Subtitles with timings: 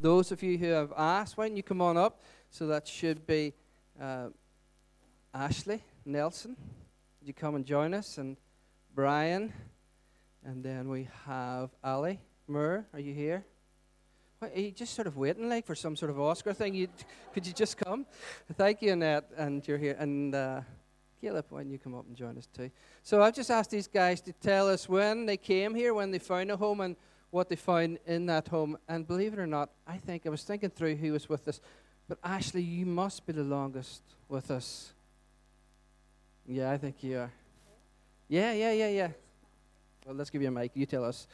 [0.00, 2.22] those of you who have asked, why don't you come on up?
[2.50, 3.52] So that should be
[4.00, 4.28] uh,
[5.34, 6.56] Ashley Nelson.
[7.22, 8.18] You come and join us?
[8.18, 8.36] And
[8.94, 9.52] Brian.
[10.44, 12.18] And then we have Ali
[12.48, 12.86] Murr.
[12.94, 13.44] Are you here?
[14.38, 16.74] What, are you just sort of waiting like for some sort of Oscar thing?
[16.74, 16.88] You,
[17.34, 18.06] could you just come?
[18.54, 19.30] Thank you, Annette.
[19.36, 19.96] And you're here.
[19.98, 20.62] And uh,
[21.20, 22.70] Caleb, why don't you come up and join us too?
[23.02, 26.18] So I've just asked these guys to tell us when they came here, when they
[26.18, 26.96] found a home, and
[27.30, 28.76] what they found in that home.
[28.88, 31.60] And believe it or not, I think I was thinking through who was with us,
[32.08, 34.92] but Ashley, you must be the longest with us.
[36.46, 37.32] Yeah, I think you are.
[38.28, 39.08] Yeah, yeah, yeah, yeah.
[40.06, 40.72] Well, let's give you a mic.
[40.74, 41.26] You tell us.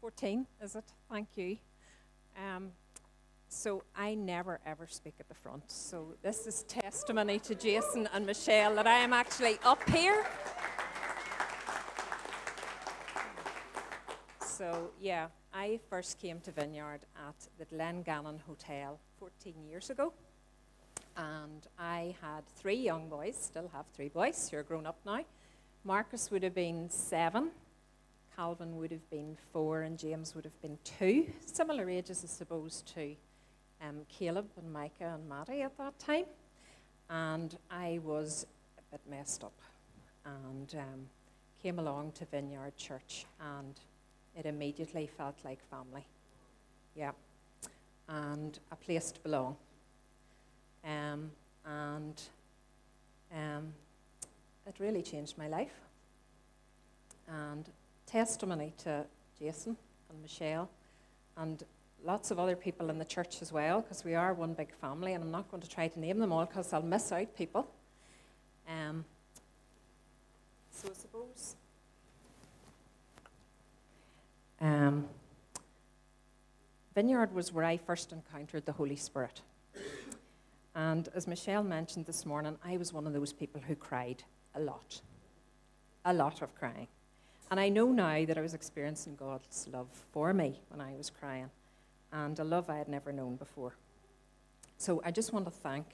[0.00, 0.84] 14, is it?
[1.10, 1.56] Thank you.
[2.36, 2.72] Um,
[3.48, 5.70] so I never ever speak at the front.
[5.70, 10.24] So this is testimony to Jason and Michelle that I am actually up here.
[14.62, 20.12] So yeah, I first came to Vineyard at the Glengannon Hotel 14 years ago.
[21.16, 25.24] And I had three young boys, still have three boys, who are grown up now.
[25.82, 27.50] Marcus would have been seven,
[28.36, 31.26] Calvin would have been four, and James would have been two.
[31.44, 33.16] Similar ages, I suppose, to
[33.80, 36.26] um, Caleb and Micah and Maddie at that time.
[37.10, 38.46] And I was
[38.78, 39.58] a bit messed up
[40.24, 41.08] and um,
[41.60, 43.80] came along to Vineyard Church, and
[44.36, 46.06] it immediately felt like family.
[46.94, 47.12] Yeah.
[48.08, 49.56] And a place to belong.
[50.84, 51.30] Um,
[51.64, 52.20] and
[53.32, 53.72] um,
[54.66, 55.74] it really changed my life.
[57.28, 57.68] And
[58.06, 59.04] testimony to
[59.38, 59.76] Jason
[60.10, 60.68] and Michelle
[61.36, 61.62] and
[62.04, 65.14] lots of other people in the church as well, because we are one big family,
[65.14, 67.68] and I'm not going to try to name them all because I'll miss out people.
[68.68, 69.04] Um,
[70.70, 71.56] so I suppose.
[74.62, 75.08] Um,
[76.94, 79.40] Vineyard was where I first encountered the Holy Spirit.
[80.74, 84.22] And as Michelle mentioned this morning, I was one of those people who cried
[84.54, 85.00] a lot.
[86.04, 86.86] A lot of crying.
[87.50, 91.10] And I know now that I was experiencing God's love for me when I was
[91.10, 91.50] crying,
[92.12, 93.74] and a love I had never known before.
[94.78, 95.86] So I just want to thank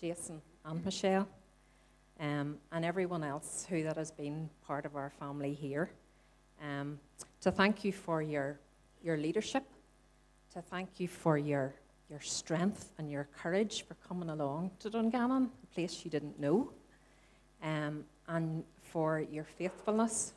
[0.00, 1.28] Jason and Michelle
[2.18, 5.90] um, and everyone else who that has been part of our family here.
[6.60, 6.98] Um,
[7.40, 8.58] to thank you for your,
[9.02, 9.64] your leadership,
[10.52, 11.74] to thank you for your
[12.10, 16.70] your strength and your courage for coming along to Dungannon, a place you didn't know,
[17.62, 20.32] um, and for your faithfulness,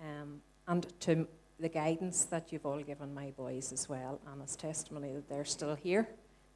[0.00, 1.26] um, and to
[1.58, 5.44] the guidance that you've all given my boys as well, and as testimony that they're
[5.44, 6.08] still here,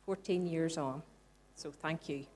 [0.04, 1.02] 14 years on.
[1.56, 2.26] So thank you.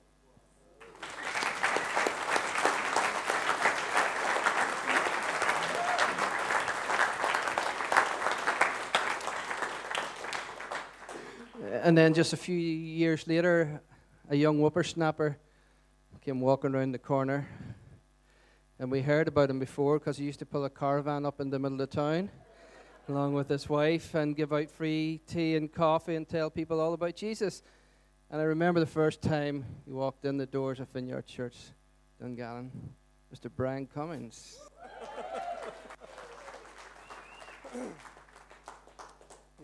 [11.89, 13.81] And then just a few years later,
[14.29, 15.39] a young whippersnapper
[16.21, 17.49] came walking around the corner.
[18.79, 21.49] And we heard about him before because he used to pull a caravan up in
[21.49, 22.29] the middle of town
[23.09, 26.93] along with his wife and give out free tea and coffee and tell people all
[26.93, 27.63] about Jesus.
[28.31, 31.57] And I remember the first time he walked in the doors of Vineyard Church,
[32.21, 32.71] Dungannon,
[33.35, 33.51] Mr.
[33.57, 34.59] Brian Cummins.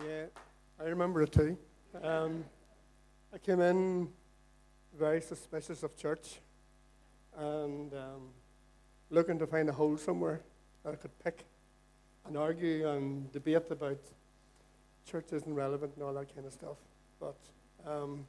[0.03, 0.25] yeah,
[0.81, 1.59] I remember it too.
[2.03, 2.45] Um,
[3.33, 4.09] I came in
[4.99, 6.41] very suspicious of church
[7.37, 8.31] and um,
[9.11, 10.41] looking to find a hole somewhere
[10.83, 11.45] that I could pick
[12.27, 13.99] and argue and debate about
[15.09, 16.77] church isn't relevant and all that kind of stuff.
[17.21, 17.37] But
[17.87, 18.27] um,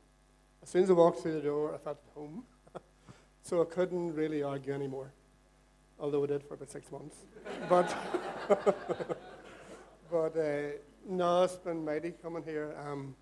[0.61, 2.43] as soon as I walked through the door, I felt at home.
[3.41, 5.11] so I couldn't really argue anymore,
[5.99, 7.15] although I did for about six months.
[7.69, 7.95] but
[10.11, 10.77] but uh,
[11.07, 12.75] no, it's been mighty coming here.
[12.85, 13.15] Um,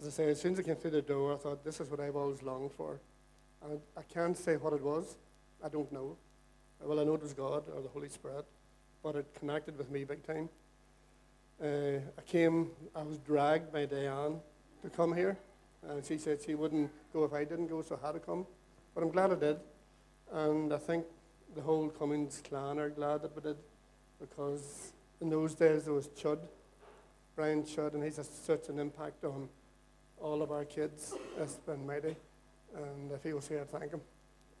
[0.00, 1.90] as I say, as soon as I came through the door, I thought, this is
[1.90, 3.00] what I've always longed for.
[3.64, 5.16] And I can't say what it was.
[5.64, 6.16] I don't know.
[6.80, 8.44] Well, I know it was God or the Holy Spirit,
[9.02, 10.48] but it connected with me big time.
[11.60, 14.36] Uh, I came, I was dragged by Diane
[14.82, 15.36] to come here,
[15.88, 18.46] and she said she wouldn't go if I didn't go, so I had to come.
[18.94, 19.56] But I'm glad I did.
[20.32, 21.04] And I think
[21.56, 23.56] the whole Cummins clan are glad that we did,
[24.20, 26.38] because in those days there was Chud,
[27.34, 29.48] Brian Chud, and he's had such an impact on
[30.20, 31.14] all of our kids.
[31.38, 32.16] It's been mighty.
[32.74, 34.00] And if he was here, I'd thank him.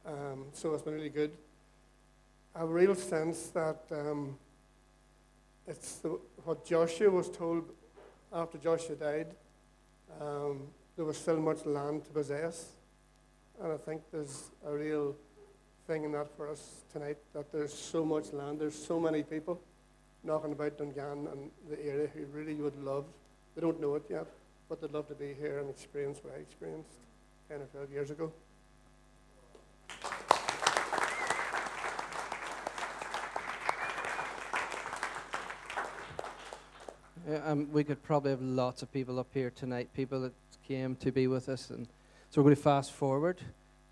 [0.06, 1.32] Um, so it's been really good.
[2.54, 4.36] I have a real sense that um,
[5.66, 7.64] it's the, what Joshua was told
[8.32, 9.28] after Joshua died.
[10.20, 12.72] Um, there was still much land to possess.
[13.62, 15.14] And I think there's a real
[15.86, 19.60] thing in that for us tonight that there's so much land, there's so many people
[20.24, 23.04] knocking about Dungannon and the area who really would love
[23.58, 24.28] they don't know it yet,
[24.68, 26.90] but they'd love to be here and experience what I experienced
[27.48, 28.32] 10 or 12 years ago.
[37.28, 40.32] Yeah, um, we could probably have lots of people up here tonight, people that
[40.66, 41.70] came to be with us.
[41.70, 41.86] And
[42.30, 43.38] so we're going to fast forward.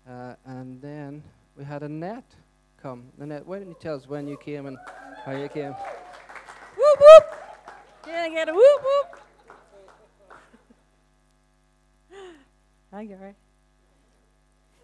[0.09, 1.23] Uh, and then
[1.55, 2.35] we had Annette
[2.81, 3.03] come.
[3.19, 4.77] Annette, why don't you tell us when you came and
[5.23, 5.73] how you came?
[6.77, 7.25] Whoop whoop!
[8.03, 9.16] Can I get a whoop whoop?
[12.97, 13.35] Hi, Gary.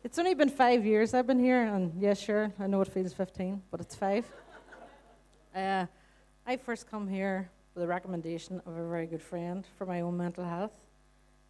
[0.04, 3.12] It's only been five years I've been here, and yes, sure, I know it feels
[3.12, 4.24] 15, but it's five.
[5.56, 5.88] Uh,
[6.46, 10.16] I first come here with a recommendation of a very good friend for my own
[10.16, 10.74] mental health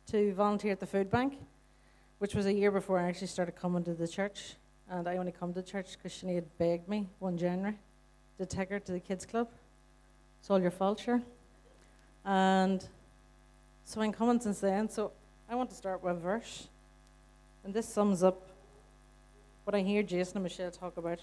[0.08, 1.34] to volunteer at the food bank,
[2.20, 4.56] which was a year before I actually started coming to the church.
[4.90, 7.78] And I only come to church because Sinead begged me one January
[8.38, 9.50] to take her to the kids' club.
[10.40, 11.22] It's all your fault, sure.
[12.24, 12.88] And
[13.84, 14.88] so I'm coming since then.
[14.88, 15.12] So
[15.54, 16.68] I want to start with a verse.
[17.64, 18.42] And this sums up
[19.66, 21.20] what I hear Jason and Michelle talk about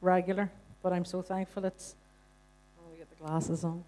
[0.00, 0.50] regular,
[0.82, 1.94] but I'm so thankful it's.
[2.78, 3.84] Oh, let me get the glasses on.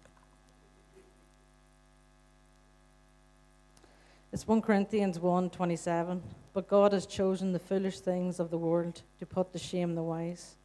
[4.31, 6.21] It's 1 Corinthians 1 27.
[6.53, 10.03] But God has chosen the foolish things of the world to put to shame the
[10.03, 10.57] wise.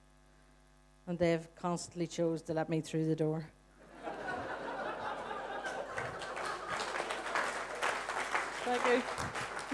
[1.06, 3.46] And they've constantly chose to let me through the door.
[8.72, 9.02] You.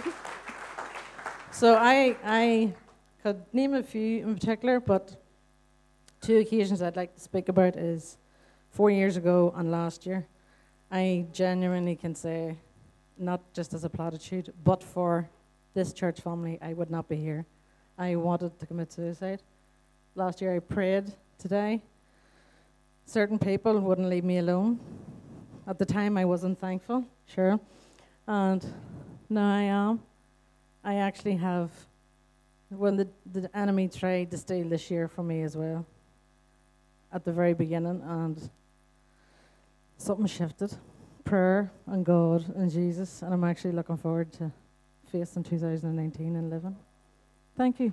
[1.52, 2.72] so I, I
[3.22, 5.14] could name a few in particular, but
[6.20, 8.18] two occasions I'd like to speak about is
[8.70, 10.26] four years ago and last year.
[10.90, 12.56] I genuinely can say,
[13.16, 15.28] not just as a platitude, but for
[15.74, 17.46] this church family, I would not be here.
[17.96, 19.42] I wanted to commit suicide.
[20.16, 21.82] Last year I prayed today.
[23.06, 24.80] Certain people wouldn't leave me alone.
[25.68, 27.60] At the time I wasn't thankful, sure.
[28.26, 28.66] And
[29.28, 30.00] now I am.
[30.82, 31.70] I actually have,
[32.68, 35.86] when the, the enemy tried to steal this year from me as well,
[37.12, 38.50] at the very beginning, and
[39.96, 40.76] something shifted
[41.24, 44.50] prayer and God and Jesus, and I'm actually looking forward to
[45.12, 46.76] facing 2019 and living.
[47.54, 47.92] Thank you.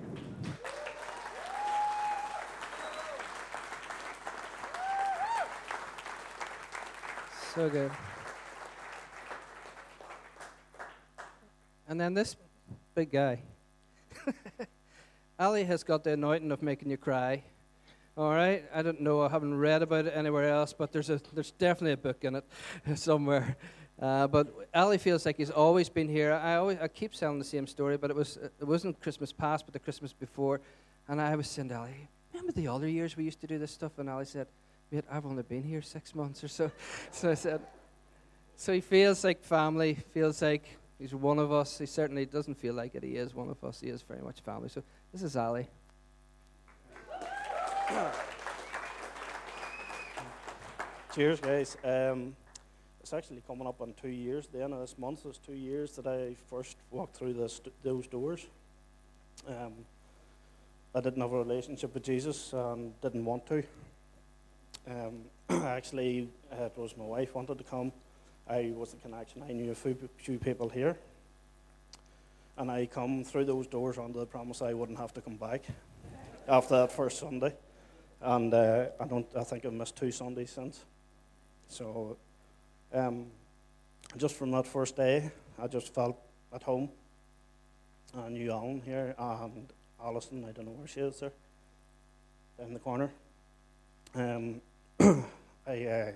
[7.54, 7.90] So good.
[11.88, 12.36] And then this
[12.94, 13.42] big guy.
[15.38, 17.42] Ali has got the anointing of making you cry.
[18.16, 19.20] All right, I don't know.
[19.20, 22.36] I haven't read about it anywhere else, but there's a there's definitely a book in
[22.36, 22.44] it
[22.94, 23.56] somewhere.
[24.00, 26.32] Uh, but Ali feels like he's always been here.
[26.32, 29.66] I always I keep telling the same story, but it was it wasn't Christmas past,
[29.66, 30.62] but the Christmas before,
[31.08, 33.70] and I was saying to Ali, "Remember the other years we used to do this
[33.70, 34.46] stuff?" And Ali said,
[34.90, 36.70] "Mate, I've only been here six months or so."
[37.10, 37.60] so I said,
[38.56, 39.98] "So he feels like family.
[40.14, 40.64] Feels like
[40.98, 41.78] he's one of us.
[41.78, 43.02] He certainly doesn't feel like it.
[43.02, 43.80] He is one of us.
[43.80, 44.82] He is very much family." So
[45.12, 45.68] this is Ali.
[51.14, 51.76] Cheers, guys.
[51.82, 52.36] Um,
[53.00, 54.48] it's actually coming up on two years.
[54.48, 58.06] The end of this month is two years that I first walked through this, those
[58.06, 58.44] doors.
[59.48, 59.72] Um,
[60.94, 63.62] I didn't have a relationship with Jesus and didn't want to.
[64.90, 65.22] Um,
[65.64, 67.92] actually, it was my wife wanted to come.
[68.48, 69.42] I was the connection.
[69.42, 70.96] I knew a few, people here.
[72.56, 75.62] And I come through those doors under the promise I wouldn't have to come back
[76.48, 77.52] after that first Sunday
[78.20, 79.26] and uh, I don't.
[79.36, 80.84] I think I've missed two Sundays since.
[81.68, 82.16] So,
[82.92, 83.26] um,
[84.16, 86.16] just from that first day, I just felt
[86.52, 86.88] at home.
[88.16, 90.44] I knew Alan here and Alison.
[90.44, 91.32] I don't know where she is there,
[92.58, 93.10] in the corner.
[94.14, 94.60] Um,
[95.66, 96.12] I uh,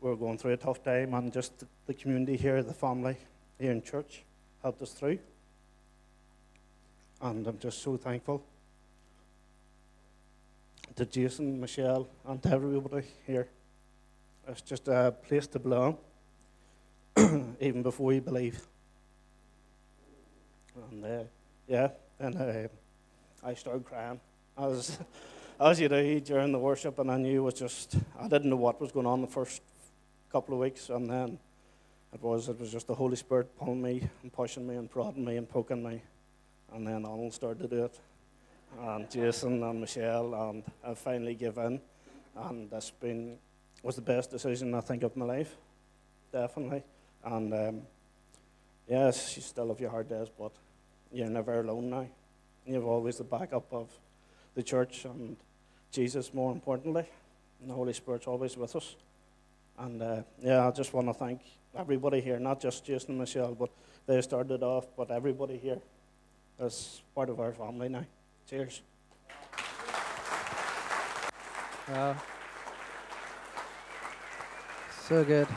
[0.00, 3.16] we were going through a tough time, and just the community here, the family
[3.58, 4.22] here in church,
[4.62, 5.18] helped us through.
[7.20, 8.42] And I'm just so thankful
[10.96, 13.48] to Jason, Michelle, and to everybody here.
[14.48, 15.98] It's just a place to belong,
[17.60, 18.66] even before you believe.
[20.90, 21.24] And uh,
[21.68, 21.88] yeah,
[22.18, 22.68] and uh,
[23.44, 24.18] I started crying
[24.56, 24.98] as
[25.60, 28.56] as you do during the worship, and I knew it was just I didn't know
[28.56, 29.60] what was going on the first
[30.32, 31.38] couple of weeks, and then
[32.12, 35.24] it was it was just the Holy Spirit pulling me and pushing me and prodding
[35.24, 36.02] me and poking me,
[36.72, 37.98] and then Alan started to do it
[38.78, 41.80] and Jason and Michelle, and I finally gave in.
[42.36, 43.38] And that's been
[43.82, 45.56] was the best decision I think of my life,
[46.32, 46.82] definitely.
[47.24, 47.82] And um,
[48.88, 50.52] yes, you still have your hard days, but
[51.12, 52.06] you're never alone now.
[52.66, 53.88] You have always the backup of
[54.54, 55.36] the church and
[55.90, 57.06] Jesus, more importantly,
[57.60, 58.94] and the Holy Spirit's always with us.
[59.80, 61.40] And uh, yeah, I just want to thank
[61.74, 63.70] everybody here, not just Jason and Michelle, but
[64.06, 65.78] they started off, but everybody here
[66.58, 68.04] is part of our family now.
[68.46, 68.82] Cheers.
[71.88, 72.14] Wow.
[75.08, 75.48] So good.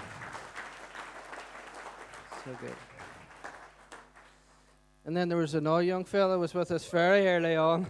[2.46, 2.75] So good.
[5.06, 7.88] And then there was another young fellow was with us very early on.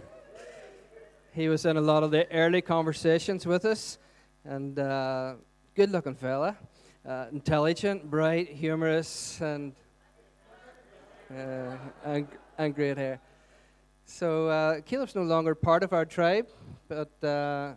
[1.30, 3.98] He was in a lot of the early conversations with us,
[4.44, 5.34] and uh,
[5.74, 6.56] good-looking fella,
[7.08, 9.72] uh, intelligent, bright, humorous, and
[11.30, 12.28] uh, and,
[12.58, 13.20] and great hair.
[14.04, 16.46] So uh, Caleb's no longer part of our tribe,
[16.88, 17.72] but uh,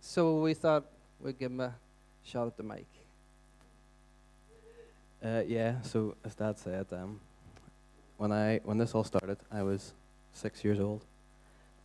[0.00, 0.84] so we thought
[1.20, 1.74] we'd give him a
[2.22, 2.86] shot at the mic.
[5.24, 7.18] Uh, yeah, so as Dad said, um,
[8.18, 9.94] when I when this all started, I was
[10.32, 11.04] six years old,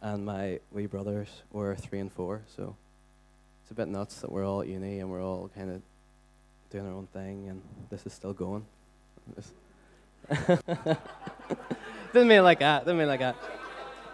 [0.02, 2.42] and my wee brothers were three and four.
[2.56, 2.76] So
[3.72, 5.82] a bit nuts that we're all at uni and we're all kind of
[6.70, 8.66] doing our own thing, and this is still going.
[12.14, 12.86] Didn't mean like that.
[12.86, 13.36] Didn't mean like that.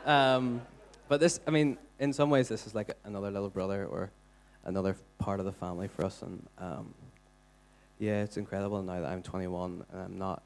[0.05, 0.61] Um,
[1.07, 4.11] but this, I mean, in some ways, this is like another little brother or
[4.63, 6.93] another part of the family for us, and um,
[7.97, 10.43] yeah, it's incredible now that I'm 21 and I'm not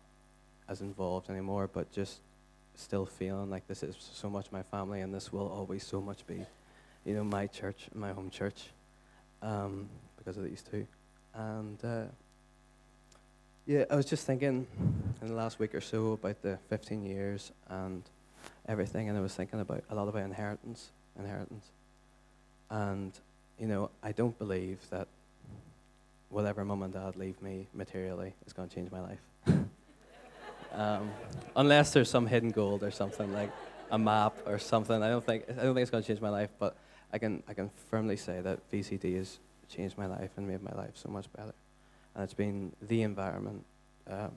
[0.69, 2.21] as involved anymore, but just
[2.75, 6.25] still feeling like this is so much my family and this will always so much
[6.25, 6.45] be,
[7.03, 8.69] you know, my church, my home church,
[9.41, 10.85] um, because of these two.
[11.33, 12.03] And uh,
[13.65, 14.67] yeah, I was just thinking
[15.21, 18.03] in the last week or so about the 15 years and
[18.67, 21.67] everything, and I was thinking about a lot about inheritance, inheritance.
[22.69, 23.11] And,
[23.59, 25.07] you know, I don't believe that
[26.29, 29.19] whatever mum and dad leave me materially is going to change my life.
[30.73, 31.11] um,
[31.55, 33.51] unless there's some hidden gold or something like
[33.91, 35.03] a map or something.
[35.03, 36.75] I don't think I don't think it's going to change my life, but
[37.13, 39.39] I can I can firmly say that VCD has
[39.69, 41.53] changed my life and made my life so much better.
[42.15, 43.65] And it's been the environment
[44.09, 44.31] um,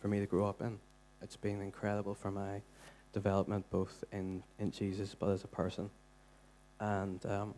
[0.00, 0.78] for me to grow up in.
[1.22, 2.62] It's been incredible for my
[3.12, 5.90] development, both in, in Jesus but as a person.
[6.80, 7.54] And um,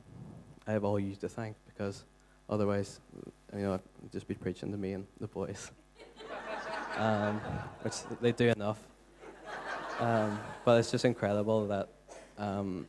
[0.66, 2.04] I have all you to thank because
[2.48, 3.00] otherwise,
[3.54, 5.70] you know, I'd just be preaching to me and the boys,
[6.96, 7.40] um,
[7.82, 8.78] which they do enough.
[10.00, 11.88] Um, but it's just incredible that
[12.38, 12.86] um,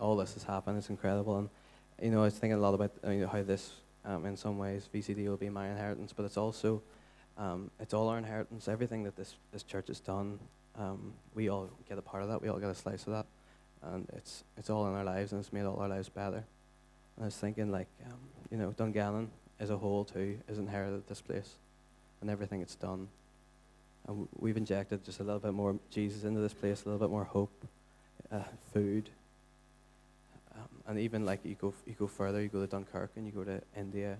[0.00, 0.78] all this has happened.
[0.78, 1.48] It's incredible, and
[2.02, 3.72] you know, I was thinking a lot about you know, how this,
[4.04, 6.82] um, in some ways, VCD will be my inheritance, but it's also,
[7.36, 8.68] um, it's all our inheritance.
[8.68, 10.38] Everything that this this church has done,
[10.78, 12.40] um, we all get a part of that.
[12.40, 13.26] We all get a slice of that,
[13.82, 16.44] and it's it's all in our lives, and it's made all our lives better.
[17.16, 18.18] And I was thinking, like, um,
[18.50, 21.56] you know, Dungannon as a whole too has inherited this place,
[22.20, 23.08] and everything it's done.
[24.08, 27.12] And we've injected just a little bit more Jesus into this place, a little bit
[27.12, 27.52] more hope,
[28.32, 29.10] uh, food,
[30.90, 33.44] and even like you go you go further, you go to Dunkirk and you go
[33.44, 34.18] to India,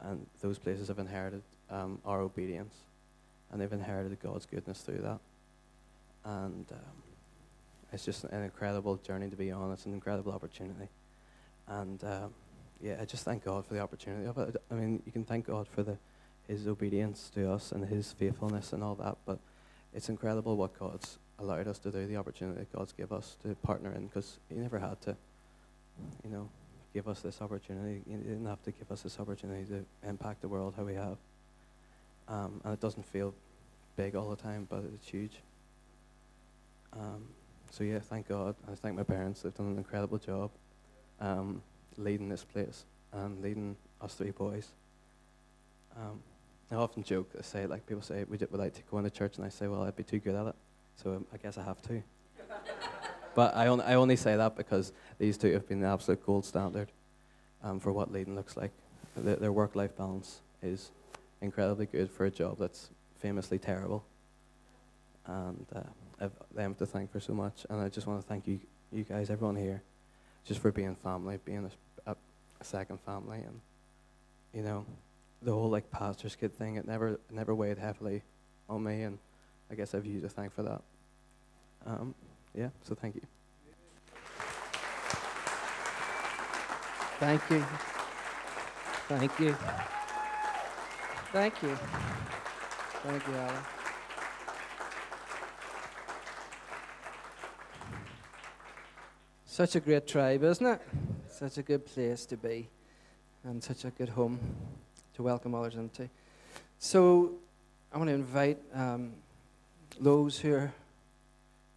[0.00, 2.74] and those places have inherited um, our obedience,
[3.50, 5.18] and they've inherited God's goodness through that.
[6.24, 7.02] And um,
[7.92, 9.70] it's just an incredible journey to be on.
[9.70, 10.88] It's an incredible opportunity,
[11.68, 12.32] and um,
[12.80, 14.56] yeah, I just thank God for the opportunity of it.
[14.70, 15.98] I mean, you can thank God for the
[16.48, 19.40] His obedience to us and His faithfulness and all that, but
[19.92, 23.54] it's incredible what God's allowed us to do, the opportunity that God's give us to
[23.56, 25.16] partner in, because He never had to
[26.24, 26.48] you know,
[26.94, 28.02] give us this opportunity.
[28.46, 31.16] Have to give us this opportunity to impact the world how we have.
[32.28, 33.34] Um, and it doesn't feel
[33.96, 35.40] big all the time, but it's huge.
[36.92, 37.24] Um,
[37.70, 38.54] so yeah, thank God.
[38.70, 39.42] I thank my parents.
[39.42, 40.50] They've done an incredible job
[41.20, 41.62] um,
[41.96, 44.68] leading this place and leading us three boys.
[45.96, 46.20] Um,
[46.70, 49.36] I often joke, I say, like people say, would, would like to go into church?
[49.36, 50.54] And I say, well, I'd be too good at it.
[51.02, 52.02] So um, I guess I have to.
[53.34, 56.44] But I, on, I only say that because these two have been the absolute gold
[56.44, 56.88] standard
[57.62, 58.72] um, for what leading looks like.
[59.16, 60.90] Their, their work life balance is
[61.40, 64.04] incredibly good for a job that's famously terrible.
[65.26, 65.80] And uh,
[66.20, 67.66] I've them to thank for so much.
[67.70, 68.60] And I just want to thank you,
[68.92, 69.82] you guys, everyone here,
[70.44, 71.70] just for being family, being
[72.06, 72.16] a, a,
[72.60, 73.38] a second family.
[73.38, 73.60] And,
[74.52, 74.84] you know,
[75.42, 78.22] the whole like pastor's kid thing, it never, never weighed heavily
[78.68, 79.02] on me.
[79.02, 79.18] And
[79.70, 80.82] I guess I've you to thank for that.
[81.86, 82.14] Um,
[82.54, 83.22] yeah, so thank you.
[87.18, 87.64] Thank you.
[89.08, 89.56] Thank you.
[91.32, 91.78] Thank you.
[93.04, 93.62] Thank you, Alan.
[99.46, 100.82] Such a great tribe, isn't it?
[101.30, 102.68] Such a good place to be,
[103.44, 104.40] and such a good home
[105.14, 106.08] to welcome others into.
[106.78, 107.34] So,
[107.92, 109.12] I want to invite um,
[110.00, 110.72] those who are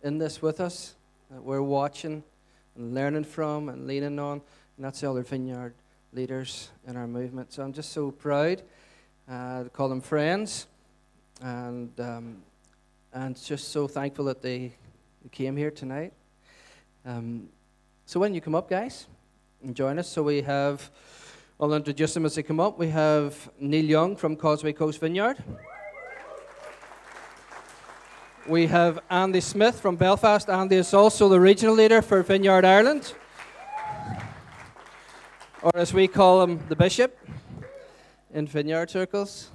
[0.06, 0.96] in this with us,
[1.32, 2.24] that we're watching
[2.76, 4.40] and learning from and leaning on,
[4.78, 5.74] and that's Elder Vineyard
[6.14, 7.52] leaders in our movement.
[7.52, 8.62] So I'm just so proud
[9.28, 10.68] uh, to call them friends,
[11.42, 12.44] and um,
[13.14, 14.74] and just so thankful that they
[15.32, 16.14] came here tonight.
[17.04, 17.50] Um,
[18.06, 19.08] so when you come up, guys,
[19.64, 20.08] and join us.
[20.08, 20.92] So we have,
[21.60, 22.78] I'll introduce them as they come up.
[22.78, 25.44] We have Neil Young from Causeway Coast Vineyard.
[28.48, 30.48] We have Andy Smith from Belfast.
[30.52, 33.16] Andy is also the regional leader for Vineyard Ireland,
[35.64, 37.18] or as we call him, the bishop
[38.32, 39.50] in Vineyard circles.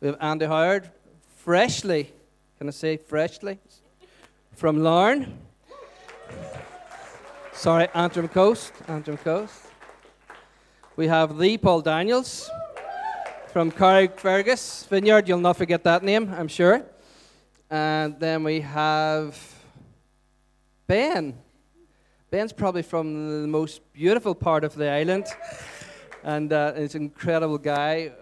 [0.00, 0.90] We have Andy Howard,
[1.36, 2.10] freshly,
[2.56, 3.58] can I say freshly,
[4.56, 5.38] from Larne.
[7.52, 8.72] Sorry, Antrim Coast.
[8.88, 9.54] Antrim Coast.
[10.96, 12.48] We have the Paul Daniels
[13.52, 15.28] from Carrickfergus Vineyard.
[15.28, 16.86] You'll not forget that name, I'm sure.
[17.70, 19.36] And then we have
[20.86, 21.34] Ben.
[22.30, 25.26] Ben's probably from the most beautiful part of the island,
[26.24, 28.12] and uh, he's an incredible guy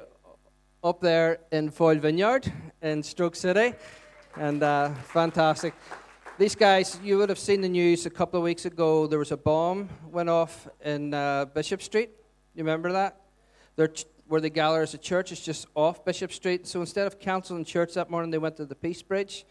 [0.82, 3.74] up there in Foyle Vineyard in Stroke City,
[4.36, 5.74] and uh, fantastic.
[6.38, 9.06] These guys, you would have seen the news a couple of weeks ago.
[9.06, 12.10] There was a bomb went off in uh, Bishop Street.
[12.54, 13.20] You remember that?
[13.76, 16.66] They're ch- where the gallery is a church is just off Bishop Street.
[16.66, 19.44] So instead of cancelling church that morning, they went to the Peace Bridge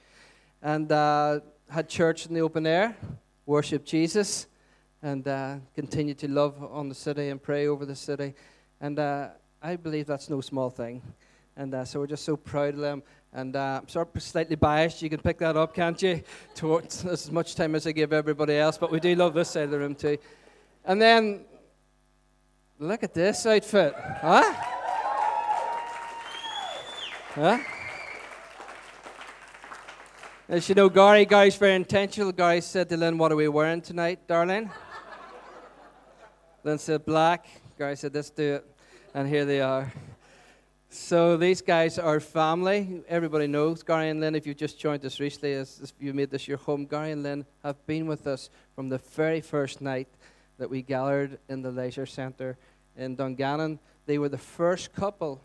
[0.62, 1.40] and uh,
[1.70, 2.96] had church in the open air,
[3.46, 4.48] worship Jesus,
[5.02, 8.34] and uh, continue to love on the city and pray over the city.
[8.82, 9.30] And uh,
[9.62, 11.02] I believe that's no small thing.
[11.56, 13.02] And uh, so we're just so proud of them.
[13.32, 15.02] And uh, I'm sort of slightly biased.
[15.02, 16.22] You can pick that up, can't you?
[16.54, 18.78] Towards as much time as I give everybody else.
[18.78, 20.18] But we do love this side of the room too.
[20.84, 21.46] And then
[22.78, 23.96] Look at this outfit.
[23.96, 24.54] Huh?
[27.34, 27.60] Huh?
[30.50, 32.34] As you know, Gary, Gary's very intentional.
[32.34, 34.70] Gary said to Lynn, What are we wearing tonight, darling?
[36.66, 37.48] Lynn said, Black.
[37.78, 38.66] Gary said, Let's do it.
[39.14, 39.94] And here they are.
[40.90, 43.04] So these guys are family.
[43.08, 44.36] Everybody knows Gary and Lynn.
[44.36, 47.46] If you've just joined us recently, as, you made this your home, Gary and Lynn
[47.64, 50.10] have been with us from the very first night
[50.58, 52.58] that we gathered in the leisure centre
[52.98, 53.80] in Dungannon.
[54.06, 55.42] They were the first couple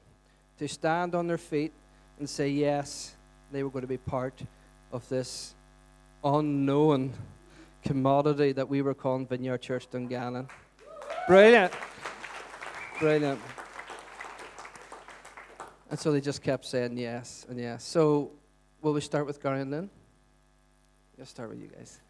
[0.58, 1.72] to stand on their feet
[2.18, 3.16] and say yes,
[3.50, 4.42] they were going to be part
[4.92, 5.54] of this
[6.22, 7.12] unknown
[7.82, 10.48] commodity that we were calling Vineyard Church Dungannon.
[11.26, 11.72] Brilliant.
[12.98, 13.40] Brilliant.
[15.90, 17.84] And so they just kept saying yes and yes.
[17.84, 18.30] So,
[18.82, 19.90] will we start with Gary and Lynn?
[21.18, 22.00] Let's start with you guys.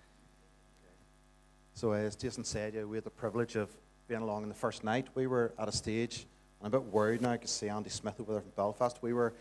[1.74, 3.70] So, as Jason said, yeah, we had the privilege of
[4.10, 5.06] being along in the first night.
[5.14, 6.26] We were at a stage,
[6.58, 7.30] and I'm a bit worried now.
[7.30, 8.98] I can see Andy Smith over there from Belfast.
[9.02, 9.32] We were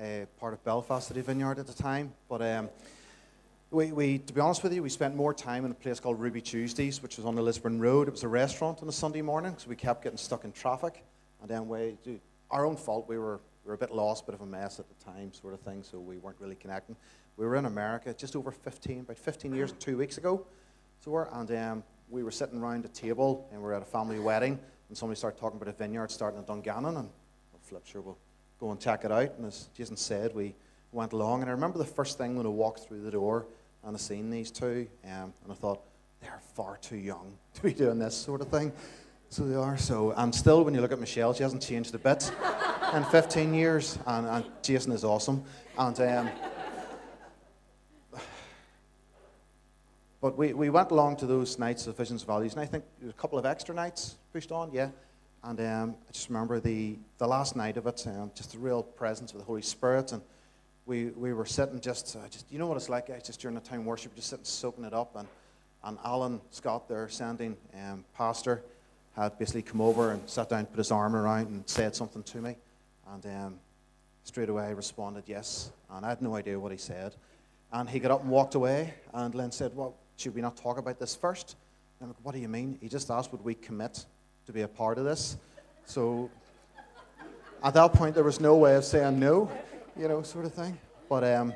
[0.00, 2.68] uh, part of Belfast City Vineyard at the time, but um,
[3.72, 6.20] we, we, to be honest with you, we spent more time in a place called
[6.20, 8.06] Ruby Tuesdays, which was on the Lisburn Road.
[8.06, 11.02] It was a restaurant on a Sunday morning, so we kept getting stuck in traffic.
[11.40, 11.96] And then we,
[12.48, 14.86] our own fault, we were, we were a bit lost, bit of a mess at
[14.88, 16.94] the time, sort of thing, so we weren't really connecting.
[17.36, 20.46] We were in America just over 15, about 15 years, two weeks ago.
[21.00, 21.82] So we're, and um,
[22.12, 25.18] we were sitting around a table and we are at a family wedding, and somebody
[25.18, 27.08] started talking about a vineyard starting in Dungannon, and
[27.52, 28.18] well, flip, sure, we'll
[28.60, 29.32] go and check it out.
[29.38, 30.54] And as Jason said, we
[30.92, 33.46] went along, and I remember the first thing when I walked through the door
[33.82, 35.80] and I seen these two, um, and I thought,
[36.20, 38.72] they're far too young to be doing this sort of thing.
[39.30, 39.78] So they are.
[39.78, 42.30] So, and still, when you look at Michelle, she hasn't changed a bit
[42.94, 45.42] in 15 years, and, and Jason is awesome.
[45.78, 46.30] And um,
[50.22, 53.06] But we, we went along to those nights of Visions Values, and I think there
[53.06, 54.90] was a couple of extra nights pushed on, yeah.
[55.42, 58.84] And um, I just remember the, the last night of it, um, just the real
[58.84, 60.12] presence of the Holy Spirit.
[60.12, 60.22] And
[60.86, 63.56] we, we were sitting just, uh, just, you know what it's like, guys, just during
[63.56, 65.16] the time worship, just sitting soaking it up.
[65.16, 65.26] And,
[65.82, 68.62] and Alan Scott, their sending um, pastor,
[69.16, 72.40] had basically come over and sat down, put his arm around, and said something to
[72.40, 72.54] me.
[73.12, 73.58] And um,
[74.22, 75.72] straight away I responded yes.
[75.90, 77.16] And I had no idea what he said.
[77.72, 78.94] And he got up and walked away.
[79.12, 81.56] And Lynn said, Well, should we not talk about this first?
[81.98, 82.78] And I'm like, what do you mean?
[82.80, 84.06] He just asked, would we commit
[84.46, 85.36] to be a part of this?
[85.84, 86.30] So
[87.64, 89.50] at that point, there was no way of saying no,
[89.98, 90.78] you know, sort of thing.
[91.08, 91.52] But um,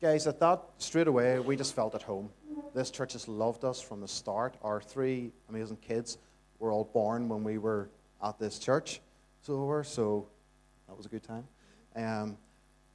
[0.00, 2.30] guys, at that, straight away, we just felt at home.
[2.74, 4.54] This church has loved us from the start.
[4.62, 6.18] Our three amazing kids
[6.60, 7.88] were all born when we were
[8.22, 9.00] at this church.
[9.42, 10.28] So, so
[10.86, 11.46] that was a good time.
[11.96, 12.36] Um,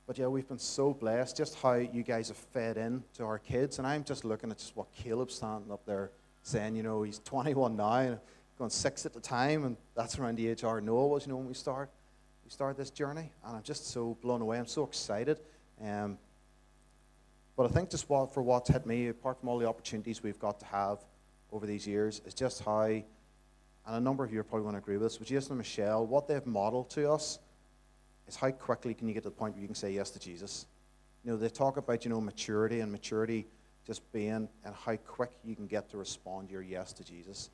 [0.09, 3.37] but yeah, we've been so blessed just how you guys have fed in to our
[3.37, 3.77] kids.
[3.77, 6.09] And I'm just looking at just what Caleb's standing up there
[6.41, 8.19] saying, you know, he's 21 now and
[8.57, 9.65] going six at the time.
[9.65, 11.91] And that's around the age our Noah was, you know, when we start
[12.43, 13.31] we started this journey.
[13.45, 14.57] And I'm just so blown away.
[14.57, 15.41] I'm so excited.
[15.79, 16.17] Um,
[17.55, 20.39] but I think just what, for what's hit me, apart from all the opportunities we've
[20.39, 20.97] got to have
[21.51, 23.03] over these years, is just how, and
[23.85, 26.07] a number of you are probably going to agree with this, but Jason and Michelle,
[26.07, 27.37] what they've modeled to us
[28.29, 30.19] is how quickly can you get to the point where you can say yes to
[30.19, 30.67] Jesus.
[31.23, 33.47] You know, they talk about, you know, maturity and maturity
[33.85, 37.49] just being and how quick you can get to respond your yes to Jesus.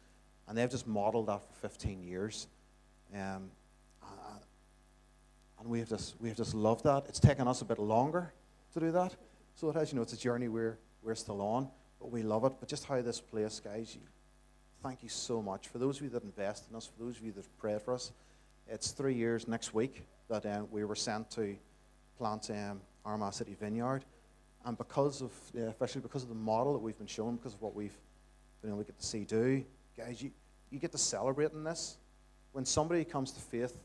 [0.48, 2.48] And they've just modeled that for 15 years.
[3.14, 3.50] Um,
[5.60, 7.06] and we've just, we've just loved that.
[7.08, 8.34] It's taken us a bit longer
[8.74, 9.16] to do that.
[9.56, 12.44] So it has, you know, it's a journey we're, we're still on, but we love
[12.44, 12.54] it.
[12.60, 14.02] But just how this place, guys, you,
[14.84, 15.70] thank you so much.
[15.70, 17.82] For those of you that invest in us, for those of you that have prayed
[17.82, 18.12] for us,
[18.68, 21.56] it's three years next week that um, we were sent to
[22.18, 24.06] plant um, Armagh City Vineyard.
[24.66, 27.62] And because of, yeah, especially because of the model that we've been shown, because of
[27.62, 27.98] what we've
[28.62, 29.64] been able to get to see do,
[29.96, 30.32] guys, you,
[30.72, 31.98] you get to celebrate in this.
[32.52, 33.78] When somebody comes to faith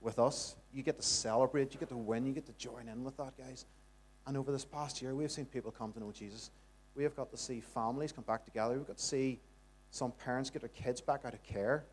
[0.00, 3.02] with us, you get to celebrate, you get to win, you get to join in
[3.02, 3.64] with that, guys.
[4.26, 6.50] And over this past year, we've seen people come to know Jesus.
[6.94, 8.74] We have got to see families come back together.
[8.76, 9.40] We've got to see
[9.90, 11.84] some parents get their kids back out of care.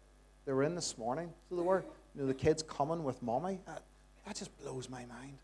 [0.45, 1.85] They were in this morning, so they were.
[2.17, 3.59] You know, the kids coming with mommy.
[3.67, 3.83] That,
[4.25, 5.37] that just blows my mind.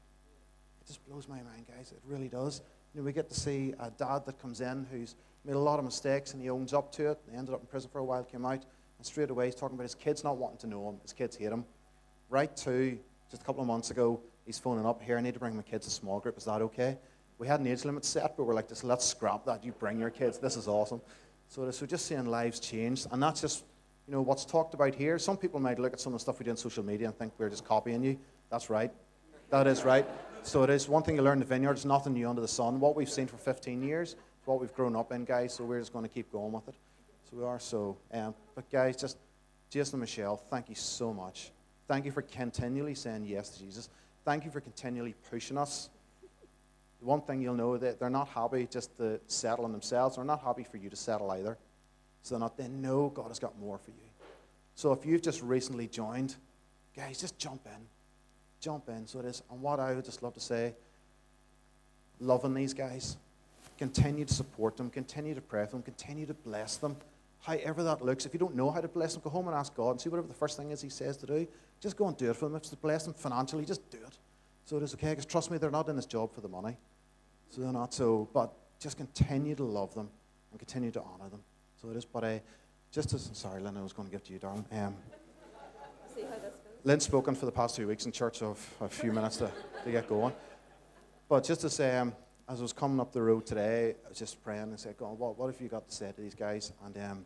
[0.81, 1.91] It just blows my mind, guys.
[1.91, 2.61] It really does.
[2.93, 5.77] You know, we get to see a dad that comes in who's made a lot
[5.77, 7.19] of mistakes and he owns up to it.
[7.29, 8.65] He ended up in prison for a while, came out,
[8.97, 10.95] and straight away he's talking about his kids not wanting to know him.
[11.03, 11.63] His kids hate him.
[12.29, 12.97] Right to
[13.29, 15.19] just a couple of months ago, he's phoning up here.
[15.19, 16.39] I need to bring my kids to small group.
[16.39, 16.97] Is that okay?
[17.37, 19.63] We had an age limit set, but we're like, just let's scrap that.
[19.63, 20.39] You bring your kids.
[20.39, 21.01] This is awesome.
[21.49, 23.63] So, so just seeing lives change, and that's just
[24.07, 25.17] you know what's talked about here.
[25.17, 27.17] Some people might look at some of the stuff we do on social media and
[27.17, 28.17] think we're just copying you.
[28.49, 28.91] That's right.
[29.49, 30.05] That is right.
[30.41, 31.73] So it is one thing you learn in the vineyard.
[31.73, 32.79] It's nothing new under the sun.
[32.79, 35.53] What we've seen for 15 years, what we've grown up in, guys.
[35.53, 36.75] So we're just going to keep going with it.
[37.29, 37.59] So we are.
[37.59, 39.17] So, um, but guys, just
[39.69, 41.51] Jason and Michelle, thank you so much.
[41.87, 43.89] Thank you for continually saying yes to Jesus.
[44.25, 45.89] Thank you for continually pushing us.
[46.99, 50.15] The one thing you'll know that they're not happy just to settle on themselves.
[50.15, 51.57] They're not happy for you to settle either.
[52.23, 52.57] So not.
[52.57, 54.09] They know God has got more for you.
[54.75, 56.35] So if you've just recently joined,
[56.95, 57.87] guys, just jump in
[58.63, 59.05] jump in.
[59.05, 59.43] So it is.
[59.51, 60.73] And what I would just love to say,
[62.19, 63.17] loving these guys,
[63.77, 66.95] continue to support them, continue to pray for them, continue to bless them,
[67.41, 68.25] however that looks.
[68.25, 70.09] If you don't know how to bless them, go home and ask God and see
[70.09, 71.45] whatever the first thing is He says to do.
[71.81, 72.55] Just go and do it for them.
[72.55, 74.17] If it's to bless them financially, just do it.
[74.65, 75.09] So it is okay.
[75.09, 76.77] Because trust me, they're not in this job for the money.
[77.49, 77.93] So they're not.
[77.93, 80.09] So, but just continue to love them
[80.51, 81.41] and continue to honor them.
[81.83, 82.05] So it is.
[82.05, 82.41] But I,
[82.91, 84.65] just as sorry, Lynn, I was going to give to you, darling.
[84.71, 84.95] Um,
[86.85, 89.51] Lynn's spoken for the past two weeks in church of a few minutes to,
[89.83, 90.33] to get going.
[91.27, 92.13] But just to say, um,
[92.47, 95.19] as I was coming up the road today, I was just praying and said, God,
[95.19, 96.71] what, what have you got to say to these guys?
[96.85, 97.25] And um,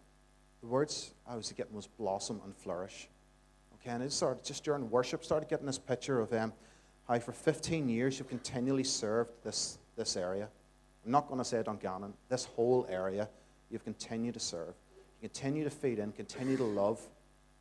[0.62, 3.10] the words I was getting was blossom and flourish.
[3.76, 6.52] Okay, and it started, just during worship, started getting this picture of um,
[7.08, 10.50] how for 15 years you've continually served this, this area.
[11.06, 13.30] I'm not going to say Dungannon, this whole area
[13.70, 14.74] you've continued to serve.
[15.22, 17.02] You continue to feed in, continue to love,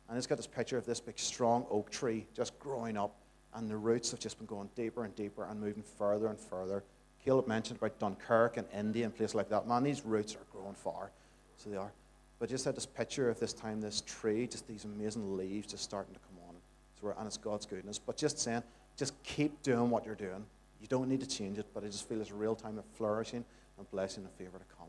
[0.07, 3.15] and it's got this picture of this big, strong oak tree just growing up,
[3.55, 6.83] and the roots have just been going deeper and deeper and moving further and further.
[7.23, 9.67] Caleb mentioned about Dunkirk and India and places like that.
[9.67, 11.11] Man, these roots are growing far.
[11.57, 11.91] So they are.
[12.39, 15.83] But just had this picture of this time, this tree, just these amazing leaves just
[15.83, 16.55] starting to come on.
[17.01, 17.97] So and it's God's goodness.
[17.97, 18.63] But just saying,
[18.95, 20.45] just keep doing what you're doing.
[20.79, 22.85] You don't need to change it, but I just feel it's a real time of
[22.93, 23.43] flourishing
[23.77, 24.87] and blessing and favor to come.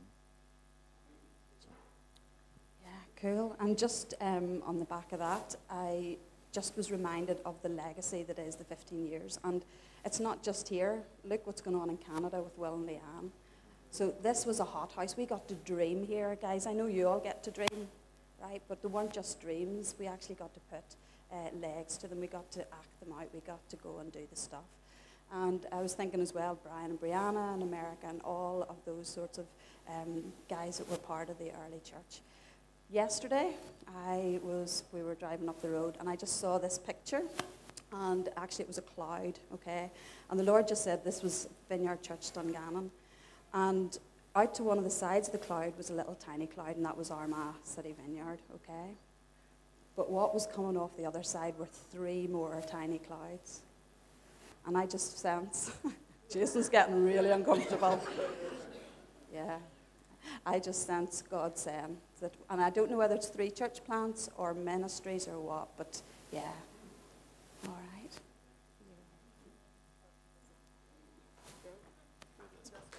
[3.21, 3.57] Cool.
[3.59, 6.19] And just um, on the back of that, I
[6.53, 9.41] just was reminded of the legacy that is the 15 years.
[9.43, 9.65] And
[10.05, 11.03] it's not just here.
[11.25, 13.31] Look what's going on in Canada with Will and Leanne.
[13.91, 15.17] So this was a hothouse.
[15.17, 16.67] We got to dream here, guys.
[16.67, 17.89] I know you all get to dream,
[18.41, 18.63] right?
[18.69, 19.97] But they weren't just dreams.
[19.99, 20.85] We actually got to put
[21.33, 22.21] uh, legs to them.
[22.21, 23.29] We got to act them out.
[23.35, 24.69] We got to go and do the stuff.
[25.33, 29.09] And I was thinking as well, Brian and Brianna and America and all of those
[29.09, 29.47] sorts of
[29.89, 32.21] um, guys that were part of the early church.
[32.91, 33.51] Yesterday,
[34.07, 37.21] I was, we were driving up the road and I just saw this picture
[37.93, 39.91] and actually it was a cloud, okay?
[40.31, 42.91] And the Lord just said this was Vineyard Church Dungannon.
[43.53, 43.99] And
[44.35, 46.85] out to one of the sides of the cloud was a little tiny cloud and
[46.87, 48.95] that was Armagh City Vineyard, okay?
[49.95, 53.61] But what was coming off the other side were three more tiny clouds.
[54.67, 55.73] And I just sense,
[56.33, 58.03] Jason's getting really uncomfortable.
[59.35, 59.59] yeah.
[60.47, 64.29] I just sense God saying that, and I don't know whether it's three church plants
[64.37, 66.01] or ministries or what, but
[66.33, 66.41] yeah.
[67.67, 68.13] All right.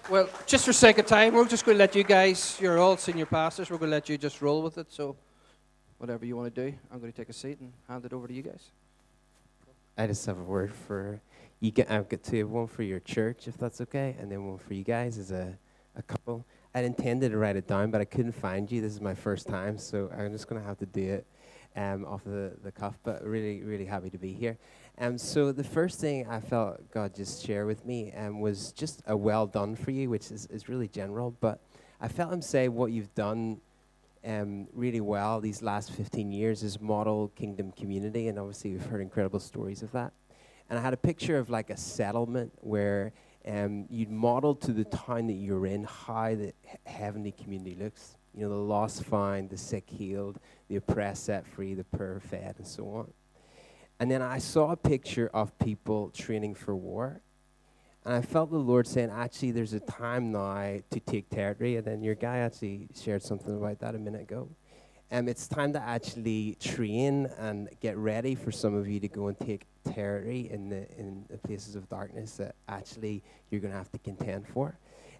[0.08, 2.96] Well, just for sake of time, we're just going to let you guys, you're all
[2.96, 4.86] senior pastors, we're going to let you just roll with it.
[4.90, 5.14] So,
[5.98, 8.26] whatever you want to do, I'm going to take a seat and hand it over
[8.26, 8.70] to you guys.
[9.96, 11.20] I just have a word for
[11.60, 11.70] you.
[11.70, 14.74] Get, I'll get to one for your church, if that's okay, and then one for
[14.74, 15.56] you guys as a,
[15.94, 16.44] a couple.
[16.74, 18.80] I'd intended to write it down, but I couldn't find you.
[18.80, 21.26] This is my first time, so I'm just going to have to do it
[21.74, 22.96] um, off the, the cuff.
[23.02, 24.56] But really, really happy to be here.
[24.98, 29.02] Um, so the first thing I felt God just share with me um, was just
[29.06, 31.34] a well done for you, which is, is really general.
[31.40, 31.60] But
[32.00, 33.60] I felt Him say what you've done
[34.24, 39.00] um, really well these last 15 years is model kingdom community, and obviously we've heard
[39.00, 40.12] incredible stories of that.
[40.68, 43.12] And I had a picture of like a settlement where
[43.46, 46.52] um, you'd model to the town that you're in how the
[46.86, 48.16] heavenly community looks.
[48.34, 52.56] You know, the lost found, the sick healed, the oppressed set free, the poor fed,
[52.58, 53.12] and so on.
[53.98, 57.20] And then I saw a picture of people training for war.
[58.04, 61.76] And I felt the Lord saying, actually, there's a time now to take territory.
[61.76, 64.48] And then your guy actually shared something about that a minute ago.
[65.12, 69.26] Um, it's time to actually train and get ready for some of you to go
[69.26, 73.78] and take territory in the in the places of darkness that actually you're going to
[73.78, 74.78] have to contend for.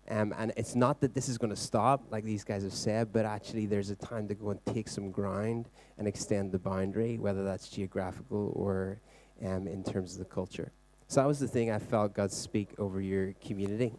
[0.08, 3.12] Um, and it's not that this is going to stop, like these guys have said,
[3.12, 7.18] but actually there's a time to go and take some ground and extend the boundary,
[7.18, 9.00] whether that's geographical or
[9.44, 10.72] um, in terms of the culture.
[11.08, 13.92] So that was the thing I felt God speak over your community.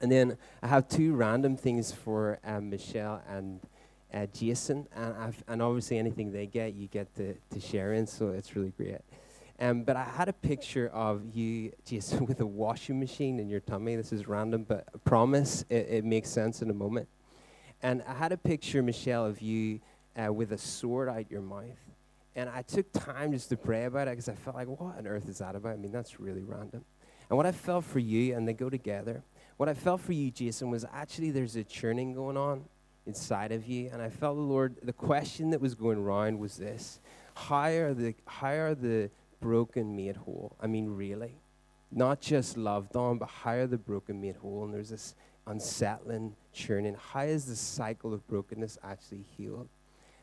[0.00, 3.60] And then I have two random things for um, Michelle and
[4.12, 8.06] uh, Jason, and, I've, and obviously anything they get, you get to, to share in,
[8.06, 9.00] so it's really great.
[9.60, 13.60] Um, but I had a picture of you, Jason, with a washing machine in your
[13.60, 13.96] tummy.
[13.96, 17.08] This is random, but I promise it, it makes sense in a moment.
[17.82, 19.80] And I had a picture, Michelle, of you
[20.16, 21.64] uh, with a sword out your mouth.
[22.34, 25.06] And I took time just to pray about it because I felt like, what on
[25.06, 25.72] earth is that about?
[25.72, 26.84] I mean, that's really random.
[27.28, 29.22] And what I felt for you, and they go together,
[29.56, 32.64] what I felt for you, Jason, was actually there's a churning going on
[33.08, 33.90] inside of you.
[33.92, 37.00] And I felt the Lord, the question that was going around was this
[37.34, 40.54] How are the, how are the broken made whole?
[40.60, 41.40] I mean, really.
[41.90, 44.64] Not just loved on, but how are the broken made whole?
[44.64, 45.14] And there's this
[45.46, 46.94] unsettling churning.
[47.12, 49.68] How is the cycle of brokenness actually healed?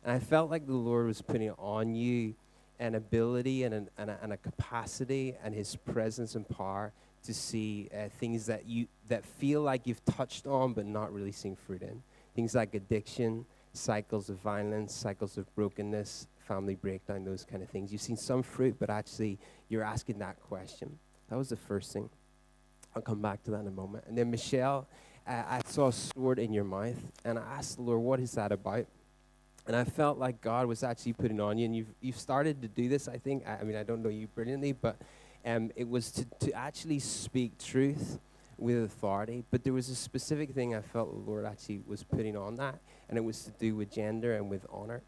[0.03, 2.35] And I felt like the Lord was putting on you
[2.77, 6.93] an ability and, an, and, a, and a capacity and His presence and power
[7.23, 11.31] to see uh, things that you that feel like you've touched on but not really
[11.31, 12.03] seen fruit in.
[12.35, 17.91] Things like addiction, cycles of violence, cycles of brokenness, family breakdown, those kind of things.
[17.91, 20.99] You've seen some fruit, but actually you're asking that question.
[21.29, 22.09] That was the first thing.
[22.95, 24.05] I'll come back to that in a moment.
[24.07, 24.87] And then Michelle,
[25.27, 28.31] uh, I saw a sword in your mouth, and I asked the Lord, "What is
[28.33, 28.85] that about?"
[29.67, 32.67] And I felt like God was actually putting on you, and you've you've started to
[32.67, 33.07] do this.
[33.07, 33.45] I think.
[33.47, 34.97] I, I mean, I don't know you brilliantly, but
[35.45, 38.19] um, it was to to actually speak truth
[38.57, 39.43] with authority.
[39.51, 42.79] But there was a specific thing I felt the Lord actually was putting on that,
[43.09, 45.03] and it was to do with gender and with honor.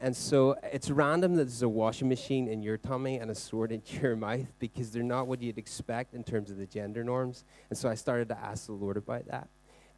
[0.00, 3.72] And so it's random that there's a washing machine in your tummy and a sword
[3.72, 7.44] in your mouth because they're not what you'd expect in terms of the gender norms.
[7.68, 9.48] And so I started to ask the Lord about that.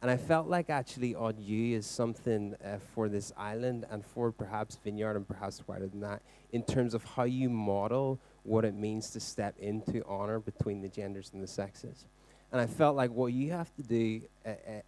[0.01, 4.31] And I felt like actually on you is something uh, for this island and for
[4.31, 8.73] perhaps Vineyard and perhaps wider than that in terms of how you model what it
[8.73, 12.05] means to step into honor between the genders and the sexes.
[12.51, 14.21] And I felt like what you have to do,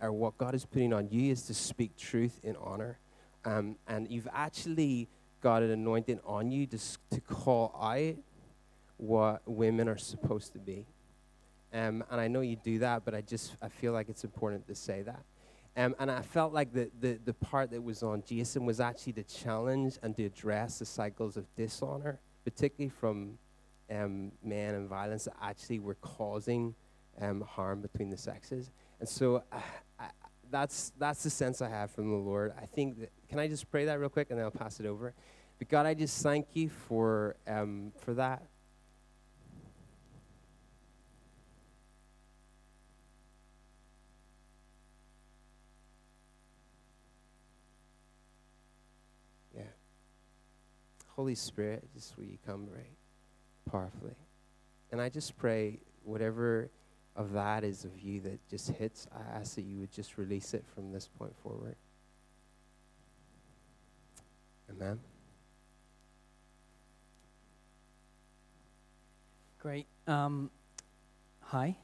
[0.01, 2.97] or what God is putting on you, is to speak truth in honor.
[3.45, 5.07] Um, and you've actually
[5.41, 6.77] got an anointing on you to,
[7.11, 8.15] to call out
[8.97, 10.85] what women are supposed to be.
[11.73, 14.67] Um, and I know you do that, but I just I feel like it's important
[14.67, 15.23] to say that.
[15.75, 19.13] Um, and I felt like the, the, the part that was on Jason was actually
[19.13, 23.39] to challenge and to address the cycles of dishonor, particularly from
[23.89, 26.75] um, men and violence that actually were causing
[27.21, 28.71] um, harm between the sexes.
[28.99, 29.59] And so uh,
[29.99, 30.05] I,
[30.51, 32.53] that's, that's the sense I have from the Lord.
[32.61, 34.85] I think that, can I just pray that real quick and then I'll pass it
[34.85, 35.13] over?
[35.59, 38.43] But God, I just thank you for, um, for that.
[49.55, 49.63] Yeah.
[51.15, 52.85] Holy Spirit, just will you come right
[53.71, 54.15] powerfully.
[54.91, 56.69] And I just pray whatever
[57.15, 60.53] of that is of you that just hits, I ask that you would just release
[60.53, 61.75] it from this point forward.
[64.69, 64.99] Amen.
[69.59, 69.85] Great.
[70.07, 70.49] Um,
[71.41, 71.77] hi.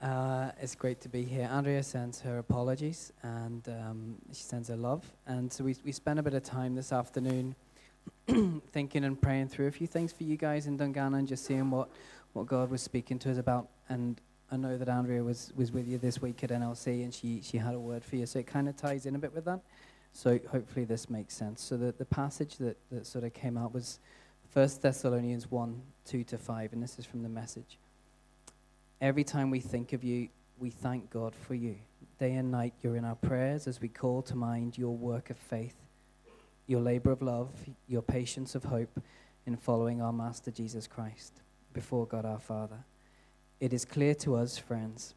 [0.00, 1.48] Uh, it's great to be here.
[1.50, 5.02] Andrea sends her apologies and um, she sends her love.
[5.26, 7.54] And so we, we spent a bit of time this afternoon
[8.72, 11.70] thinking and praying through a few things for you guys in Dungannon and just seeing
[11.70, 11.88] what,
[12.32, 13.68] what God was speaking to us about.
[13.88, 14.20] And
[14.50, 17.58] I know that Andrea was, was with you this week at NLC and she, she
[17.58, 18.26] had a word for you.
[18.26, 19.60] So it kind of ties in a bit with that.
[20.12, 21.62] So hopefully this makes sense.
[21.62, 23.98] So the, the passage that, that sort of came out was
[24.52, 27.78] 1 Thessalonians 1 2 to 5, and this is from the message.
[29.00, 31.76] Every time we think of you, we thank God for you.
[32.20, 35.36] Day and night, you're in our prayers as we call to mind your work of
[35.36, 35.74] faith,
[36.68, 37.50] your labor of love,
[37.88, 39.00] your patience of hope
[39.46, 41.42] in following our Master Jesus Christ
[41.72, 42.84] before God our Father.
[43.60, 45.14] It is clear to us, friends,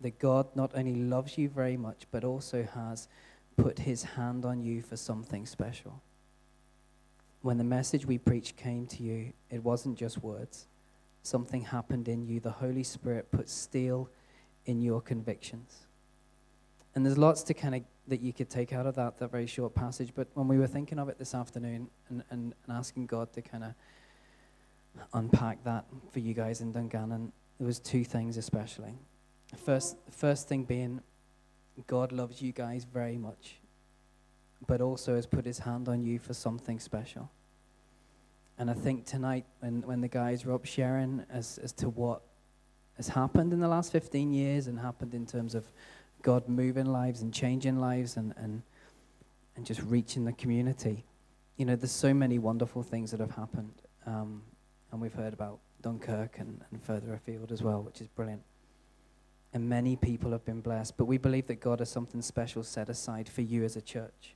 [0.00, 3.08] that God not only loves you very much, but also has
[3.56, 6.00] put his hand on you for something special.
[7.42, 10.66] When the message we preached came to you, it wasn't just words.
[11.22, 12.40] Something happened in you.
[12.40, 14.08] The Holy Spirit put steel
[14.66, 15.86] in your convictions.
[16.94, 19.46] And there's lots to kind of that you could take out of that, that very
[19.46, 20.12] short passage.
[20.14, 23.42] But when we were thinking of it this afternoon and, and, and asking God to
[23.42, 23.74] kind of
[25.12, 28.94] unpack that for you guys in Dungannon, there was two things especially.
[29.56, 31.00] First, first thing being,
[31.86, 33.56] God loves you guys very much,
[34.66, 37.30] but also has put his hand on you for something special.
[38.58, 42.22] And I think tonight, when, when the guys were up sharing as, as to what
[42.96, 45.64] has happened in the last 15 years and happened in terms of
[46.22, 48.62] God moving lives and changing lives and, and,
[49.56, 51.04] and just reaching the community,
[51.56, 53.74] you know, there's so many wonderful things that have happened.
[54.06, 54.42] Um,
[54.90, 58.42] and we've heard about Dunkirk and, and further afield as well, which is brilliant
[59.52, 60.96] and many people have been blessed.
[60.96, 64.34] But we believe that God has something special set aside for you as a church.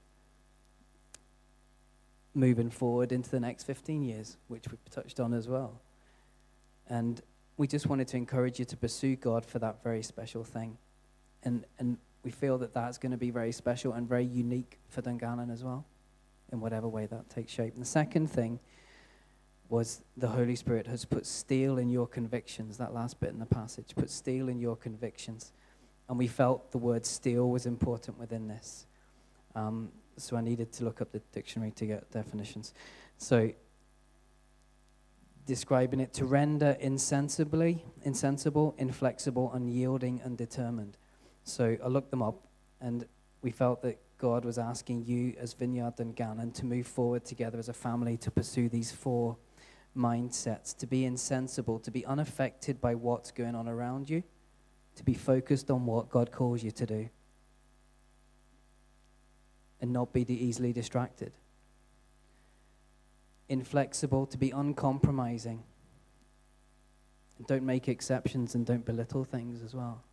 [2.34, 5.80] Moving forward into the next 15 years, which we've touched on as well.
[6.88, 7.20] And
[7.58, 10.78] we just wanted to encourage you to pursue God for that very special thing.
[11.44, 15.02] And, and we feel that that's going to be very special and very unique for
[15.02, 15.84] Dungannon as well,
[16.50, 17.74] in whatever way that takes shape.
[17.74, 18.60] And the second thing
[19.72, 22.76] was the Holy Spirit has put steel in your convictions.
[22.76, 25.50] That last bit in the passage, put steel in your convictions.
[26.10, 28.84] And we felt the word steel was important within this.
[29.54, 32.74] Um, so I needed to look up the dictionary to get definitions.
[33.16, 33.50] So,
[35.46, 40.98] describing it to render insensibly, insensible, inflexible, unyielding, and determined.
[41.44, 42.46] So I looked them up,
[42.82, 43.06] and
[43.40, 47.70] we felt that God was asking you as Vineyard Dungannon to move forward together as
[47.70, 49.38] a family to pursue these four
[49.96, 54.22] mindsets, to be insensible, to be unaffected by what's going on around you,
[54.96, 57.08] to be focused on what God calls you to do,
[59.80, 61.32] and not be easily distracted.
[63.48, 65.62] Inflexible, to be uncompromising.
[67.46, 70.04] Don't make exceptions and don't belittle things as well.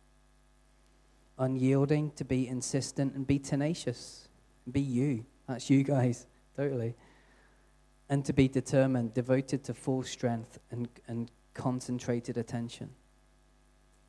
[1.38, 4.28] Unyielding, to be insistent and be tenacious.
[4.70, 5.24] Be you.
[5.46, 6.96] That's you guys, totally
[8.10, 12.90] and to be determined, devoted to full strength and, and concentrated attention.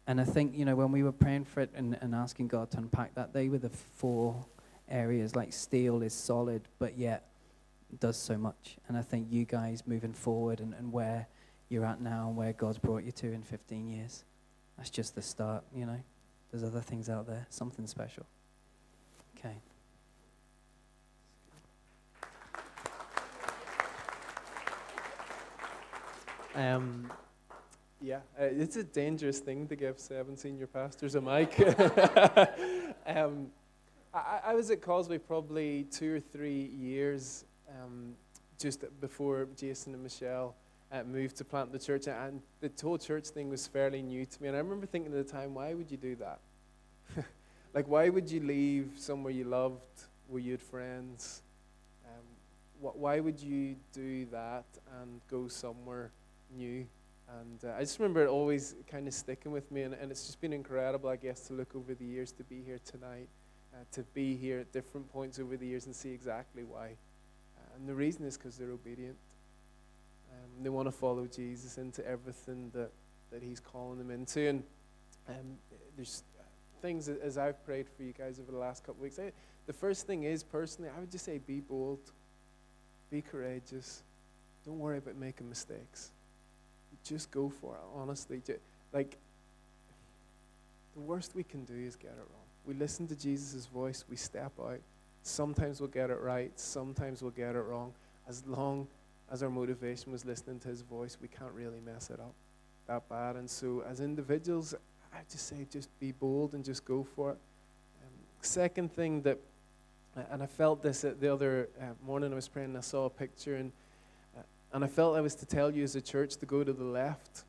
[0.07, 2.71] And I think, you know, when we were praying for it and, and asking God
[2.71, 4.43] to unpack that, they were the four
[4.89, 5.35] areas.
[5.35, 7.27] Like steel is solid, but yet
[7.99, 8.77] does so much.
[8.87, 11.27] And I think you guys moving forward and, and where
[11.69, 14.23] you're at now and where God's brought you to in 15 years,
[14.77, 15.99] that's just the start, you know.
[16.49, 18.25] There's other things out there, something special.
[19.37, 19.55] Okay.
[26.55, 27.09] Um,
[28.01, 31.57] yeah, uh, it's a dangerous thing to give seven senior pastors a mic.
[33.05, 33.47] um,
[34.13, 38.15] I, I, was at Causeway probably two or three years um,
[38.59, 40.55] just before Jason and Michelle
[40.91, 44.41] uh, moved to plant the church, and the whole church thing was fairly new to
[44.41, 44.49] me.
[44.49, 46.39] And I remember thinking at the time, why would you do that?
[47.73, 49.79] like, why would you leave somewhere you loved,
[50.27, 51.43] where you had friends?
[52.05, 52.25] Um,
[52.81, 54.65] wh- why would you do that
[54.99, 56.11] and go somewhere?
[56.55, 56.85] New.
[57.39, 60.25] And uh, I just remember it always kind of sticking with me, and, and it's
[60.25, 63.29] just been incredible, I guess, to look over the years to be here tonight,
[63.73, 66.87] uh, to be here at different points over the years and see exactly why.
[67.57, 69.15] Uh, and the reason is because they're obedient.
[70.31, 72.91] Um, they want to follow Jesus into everything that,
[73.31, 74.47] that He's calling them into.
[74.47, 74.63] And
[75.29, 75.57] um,
[75.95, 76.23] there's
[76.81, 79.19] things as I've prayed for you guys over the last couple weeks.
[79.19, 79.31] I,
[79.67, 82.11] the first thing is, personally, I would just say be bold,
[83.09, 84.03] be courageous,
[84.65, 86.11] don't worry about making mistakes
[87.03, 88.41] just go for it, honestly.
[88.93, 89.17] Like,
[90.93, 92.47] the worst we can do is get it wrong.
[92.65, 94.79] We listen to Jesus' voice, we step out.
[95.23, 97.93] Sometimes we'll get it right, sometimes we'll get it wrong.
[98.27, 98.87] As long
[99.31, 102.33] as our motivation was listening to his voice, we can't really mess it up
[102.91, 103.35] that bad.
[103.35, 104.75] And so, as individuals,
[105.13, 107.37] I just say just be bold and just go for it.
[108.03, 109.37] Um, second thing that,
[110.31, 113.09] and I felt this the other uh, morning I was praying, and I saw a
[113.09, 113.71] picture, and
[114.73, 116.83] and I felt I was to tell you as a church to go to the
[116.83, 117.43] left.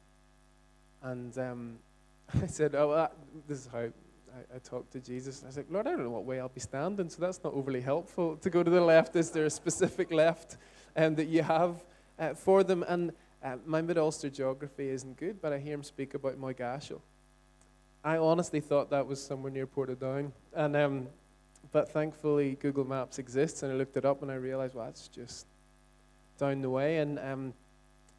[1.03, 1.79] And um,
[2.43, 3.12] I said, Oh, well,
[3.47, 5.45] this is how I, I talked to Jesus.
[5.47, 7.81] I said, Lord, I don't know what way I'll be standing, so that's not overly
[7.81, 9.14] helpful to go to the left.
[9.16, 10.57] Is there a specific left
[10.97, 11.83] um, that you have
[12.18, 12.85] uh, for them?
[12.89, 13.12] And
[13.43, 17.01] uh, my Mid Ulster geography isn't good, but I hear him speak about Moygashel.
[18.05, 20.33] I honestly thought that was somewhere near Portadown.
[20.55, 21.09] And um,
[21.70, 25.09] but thankfully Google Maps exists, and I looked it up, and I realized, well, it's
[25.09, 25.47] just
[26.43, 26.99] down the way.
[26.99, 27.55] And um,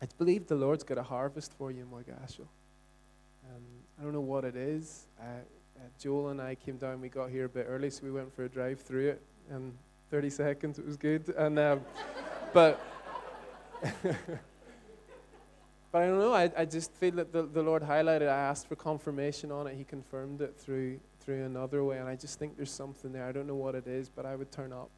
[0.01, 2.47] I believe the Lord's got a harvest for you in Moygashel.
[3.49, 3.63] Um,
[3.99, 5.07] I don't know what it is.
[5.19, 7.01] Uh, uh, Joel and I came down.
[7.01, 9.21] We got here a bit early, so we went for a drive through it.
[9.49, 9.73] And
[10.09, 11.33] 30 seconds, it was good.
[11.37, 11.81] And um,
[12.53, 12.79] but.
[15.91, 16.33] But I don't know.
[16.33, 18.27] I, I just feel that the, the Lord highlighted.
[18.27, 19.75] I asked for confirmation on it.
[19.77, 23.27] He confirmed it through through another way, and I just think there's something there.
[23.27, 24.89] I don't know what it is, but I would turn up.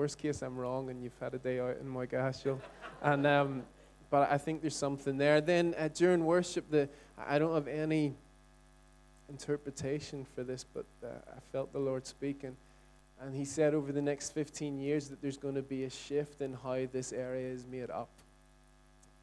[0.00, 2.58] Worst case, I'm wrong, and you've had a day out in Moygashel.
[3.02, 3.64] and um,
[4.08, 5.42] but I think there's something there.
[5.42, 6.88] Then uh, during worship, the
[7.18, 8.14] I don't have any
[9.28, 12.56] interpretation for this, but uh, I felt the Lord speaking.
[13.20, 16.40] And he said over the next 15 years that there's going to be a shift
[16.40, 18.08] in how this area is made up.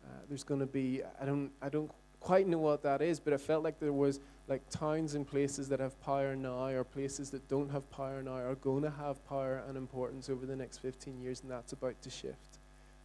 [0.05, 3.33] Uh, there's going to be I don't I don't quite know what that is, but
[3.33, 7.29] I felt like there was like towns and places that have power now, or places
[7.31, 10.77] that don't have power now, are going to have power and importance over the next
[10.77, 12.59] 15 years, and that's about to shift.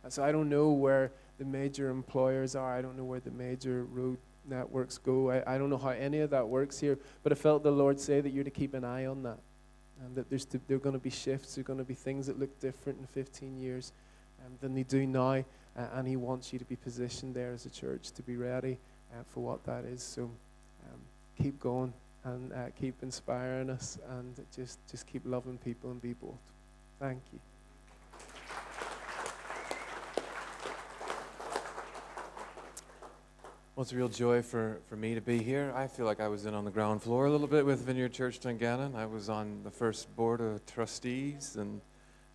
[0.05, 2.77] And so I don't know where the major employers are.
[2.77, 5.31] I don't know where the major road networks go.
[5.31, 7.99] I, I don't know how any of that works here, but I felt the Lord
[7.99, 9.39] say that you're to keep an eye on that,
[10.05, 11.57] and that there's to, there are going to be shifts.
[11.57, 13.93] There are going to be things that look different in 15 years
[14.45, 15.45] um, than they do now,
[15.77, 18.79] uh, and He wants you to be positioned there as a church to be ready
[19.13, 20.03] uh, for what that is.
[20.03, 20.31] So
[21.41, 21.93] keep going
[22.25, 26.39] and uh, keep inspiring us, and just just keep loving people and be bold.
[27.01, 27.41] Thank you.
[33.75, 35.73] Well, it's a real joy for, for me to be here.
[35.75, 38.13] I feel like I was in on the ground floor a little bit with Vineyard
[38.13, 38.95] Church Dungannon.
[38.95, 41.81] I was on the first board of trustees and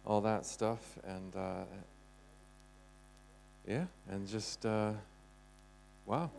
[0.04, 0.98] all that stuff.
[1.08, 1.64] And uh,
[3.68, 4.94] yeah, and just, uh,
[6.08, 6.32] wow.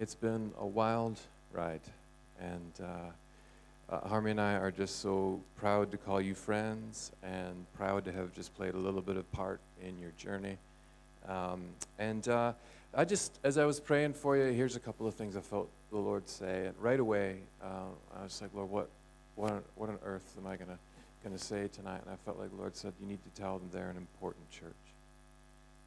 [0.00, 1.20] It's been a wild
[1.52, 1.80] ride.
[2.40, 7.66] And uh, uh, Harmony and I are just so proud to call you friends and
[7.74, 10.56] proud to have just played a little bit of part in your journey.
[11.28, 11.62] Um,
[11.98, 12.52] and uh,
[12.94, 15.68] I just, as I was praying for you, here's a couple of things I felt
[15.90, 16.66] the Lord say.
[16.66, 18.88] And right away, uh, I was like, Lord, what,
[19.34, 20.78] what, on, what on earth am I gonna
[21.22, 22.00] gonna say tonight?
[22.04, 24.48] And I felt like the Lord said, you need to tell them they're an important
[24.50, 24.72] church.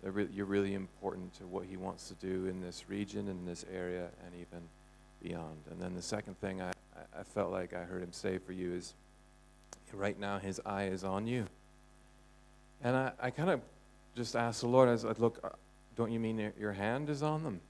[0.03, 3.65] Re- you're really important to what He wants to do in this region, in this
[3.73, 4.61] area, and even
[5.21, 5.57] beyond.
[5.69, 6.71] And then the second thing I,
[7.17, 8.93] I felt like I heard Him say for you is,
[9.93, 11.45] right now His eye is on you.
[12.83, 13.61] And I, I kind of
[14.15, 15.49] just asked the Lord, I like, look, uh,
[15.95, 17.61] don't you mean your hand is on them?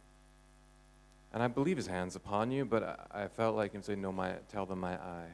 [1.34, 4.12] And I believe his hand's upon you, but I, I felt like him saying, No,
[4.12, 5.30] my, tell them my eye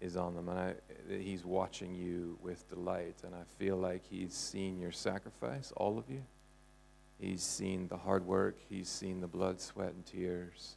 [0.00, 0.48] is on them.
[0.48, 0.74] And I,
[1.08, 3.16] he's watching you with delight.
[3.24, 6.22] And I feel like he's seen your sacrifice, all of you.
[7.18, 10.75] He's seen the hard work, he's seen the blood, sweat, and tears.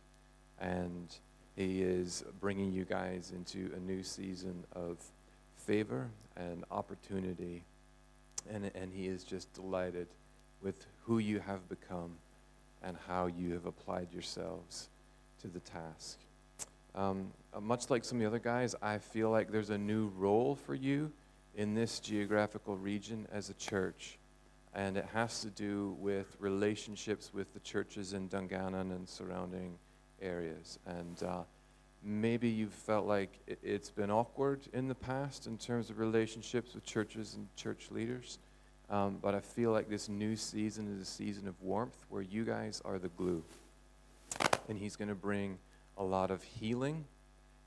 [0.59, 1.15] And
[1.55, 4.97] he is bringing you guys into a new season of
[5.55, 7.63] favor and opportunity.
[8.49, 10.07] And, and he is just delighted
[10.61, 12.15] with who you have become
[12.81, 14.89] and how you have applied yourselves
[15.41, 16.17] to the task.
[16.95, 20.07] Um, uh, much like some of the other guys, I feel like there's a new
[20.17, 21.11] role for you
[21.55, 24.17] in this geographical region as a church.
[24.73, 29.77] And it has to do with relationships with the churches in Dungannon and surrounding
[30.21, 30.79] areas.
[30.85, 31.41] And uh,
[32.03, 36.85] maybe you've felt like it's been awkward in the past in terms of relationships with
[36.85, 38.39] churches and church leaders.
[38.89, 42.43] Um, but I feel like this new season is a season of warmth where you
[42.43, 43.43] guys are the glue.
[44.67, 45.57] And He's going to bring
[45.97, 47.05] a lot of healing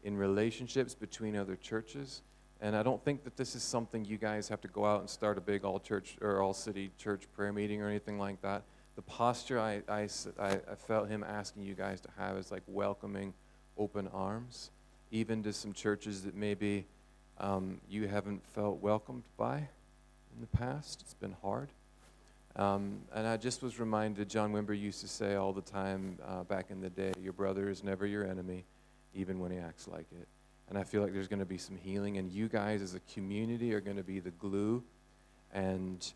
[0.02, 2.22] in relationships between other churches.
[2.60, 5.10] And I don't think that this is something you guys have to go out and
[5.10, 8.62] start a big all church or all city church prayer meeting or anything like that.
[8.96, 13.32] The posture I, I, I felt him asking you guys to have is like welcoming
[13.78, 14.70] open arms,
[15.10, 16.86] even to some churches that maybe
[17.38, 21.00] um, you haven't felt welcomed by in the past.
[21.00, 21.68] It's been hard.
[22.54, 26.42] Um, and I just was reminded, John Wimber used to say all the time uh,
[26.44, 28.64] back in the day, your brother is never your enemy,
[29.14, 30.28] even when he acts like it.
[30.68, 33.00] And I feel like there's going to be some healing, and you guys as a
[33.14, 34.82] community are going to be the glue,
[35.52, 36.12] and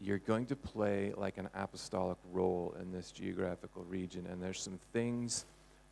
[0.00, 4.26] you're going to play like an apostolic role in this geographical region.
[4.30, 5.44] And there's some things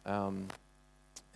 [0.04, 0.46] um,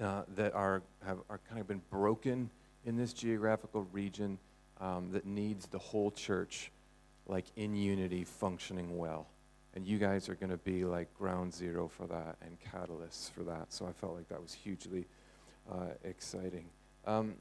[0.01, 2.51] uh, that are, have, are kind of been broken
[2.85, 4.39] in this geographical region
[4.81, 6.71] um, that needs the whole church
[7.27, 9.27] like in unity functioning well
[9.75, 13.43] and you guys are going to be like ground zero for that and catalysts for
[13.43, 15.07] that so i felt like that was hugely
[15.71, 16.65] uh, exciting
[17.07, 17.35] um,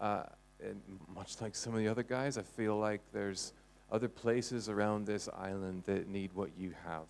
[0.00, 0.24] uh,
[1.14, 3.52] much like some of the other guys i feel like there's
[3.92, 7.06] other places around this island that need what you have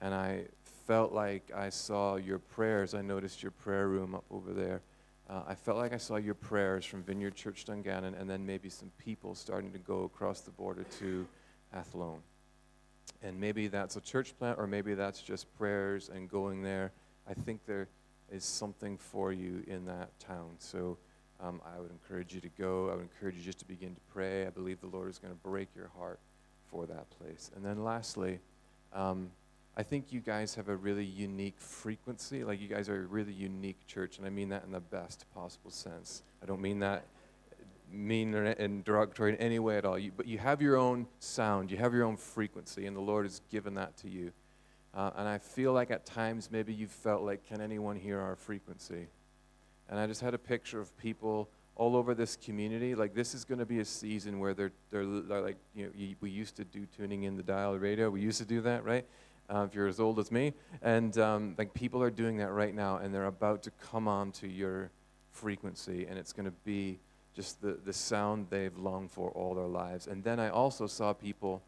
[0.00, 0.44] and i
[0.88, 2.94] felt like I saw your prayers.
[2.94, 4.80] I noticed your prayer room up over there.
[5.28, 8.70] Uh, I felt like I saw your prayers from Vineyard Church Dungannon, and then maybe
[8.70, 11.28] some people starting to go across the border to
[11.74, 12.20] Athlone.
[13.22, 16.92] And maybe that's a church plant, or maybe that's just prayers and going there.
[17.28, 17.88] I think there
[18.32, 20.52] is something for you in that town.
[20.58, 20.96] So
[21.40, 22.90] um, I would encourage you to go.
[22.90, 24.46] I would encourage you just to begin to pray.
[24.46, 26.18] I believe the Lord is going to break your heart
[26.70, 27.50] for that place.
[27.54, 28.40] And then lastly,
[28.92, 29.30] um,
[29.76, 32.42] I think you guys have a really unique frequency.
[32.42, 35.24] Like you guys are a really unique church, and I mean that in the best
[35.34, 36.22] possible sense.
[36.42, 37.04] I don't mean that
[37.90, 39.98] mean and derogatory in any way at all.
[39.98, 43.24] You, but you have your own sound, you have your own frequency, and the Lord
[43.24, 44.32] has given that to you.
[44.94, 48.36] Uh, and I feel like at times maybe you've felt like, can anyone hear our
[48.36, 49.06] frequency?
[49.88, 52.94] And I just had a picture of people all over this community.
[52.94, 56.16] Like this is going to be a season where they're, they're, like, you know, you,
[56.20, 58.10] we used to do tuning in the dial radio.
[58.10, 59.06] We used to do that, right?
[59.48, 60.52] Uh, if you're as old as me.
[60.82, 64.32] And um, like people are doing that right now, and they're about to come on
[64.32, 64.90] to your
[65.30, 66.98] frequency, and it's going to be
[67.34, 70.06] just the, the sound they've longed for all their lives.
[70.06, 71.62] And then I also saw people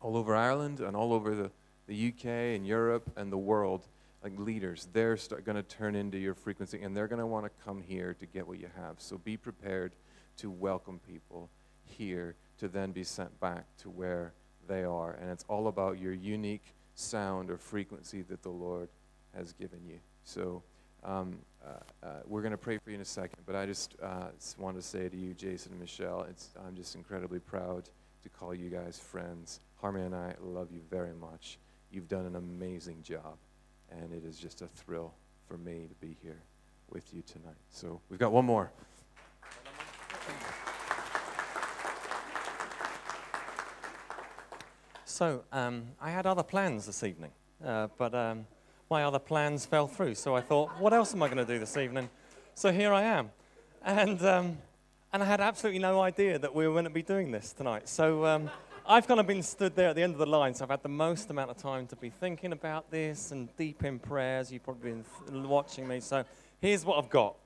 [0.00, 1.50] all over Ireland and all over the,
[1.86, 2.26] the UK
[2.56, 3.88] and Europe and the world,
[4.22, 4.88] like leaders.
[4.92, 8.14] They're going to turn into your frequency and they're going to want to come here
[8.14, 8.96] to get what you have.
[8.98, 9.92] So be prepared
[10.38, 11.50] to welcome people
[11.84, 14.32] here to then be sent back to where
[14.68, 15.12] they are.
[15.20, 18.88] And it's all about your unique sound or frequency that the Lord
[19.34, 19.98] has given you.
[20.24, 20.62] So
[21.04, 23.96] um, uh, uh, we're going to pray for you in a second, but I just,
[24.02, 26.26] uh, just wanted to say to you, Jason and Michelle,
[26.64, 27.88] I'm just incredibly proud
[28.22, 29.60] to call you guys friends.
[29.80, 31.58] Harmony and I love you very much.
[31.90, 33.36] You've done an amazing job,
[34.00, 35.14] and it is just a thrill
[35.46, 36.40] for me to be here
[36.90, 37.56] with you tonight.
[37.70, 38.70] So we've got one more.
[45.04, 47.30] So um, I had other plans this evening,
[47.64, 48.46] uh, but um,
[48.90, 50.14] my other plans fell through.
[50.14, 52.08] So I thought, what else am I going to do this evening?
[52.54, 53.30] So here I am,
[53.84, 54.58] and um,
[55.12, 57.88] and I had absolutely no idea that we were going to be doing this tonight.
[57.88, 58.50] So um,
[58.86, 60.82] I've kind of been stood there at the end of the line, so I've had
[60.82, 64.52] the most amount of time to be thinking about this and deep in prayers.
[64.52, 66.00] You've probably been th- watching me.
[66.00, 66.24] So
[66.60, 67.36] here's what I've got.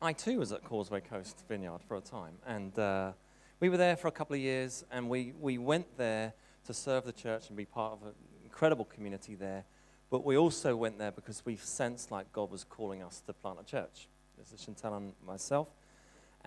[0.00, 2.78] I too was at Causeway Coast Vineyard for a time, and.
[2.78, 3.12] Uh,
[3.60, 6.32] we were there for a couple of years, and we, we went there
[6.64, 8.14] to serve the church and be part of an
[8.44, 9.64] incredible community there.
[10.10, 13.58] But we also went there because we sensed like God was calling us to plant
[13.60, 14.06] a church.
[14.38, 15.68] This is Chantal and myself.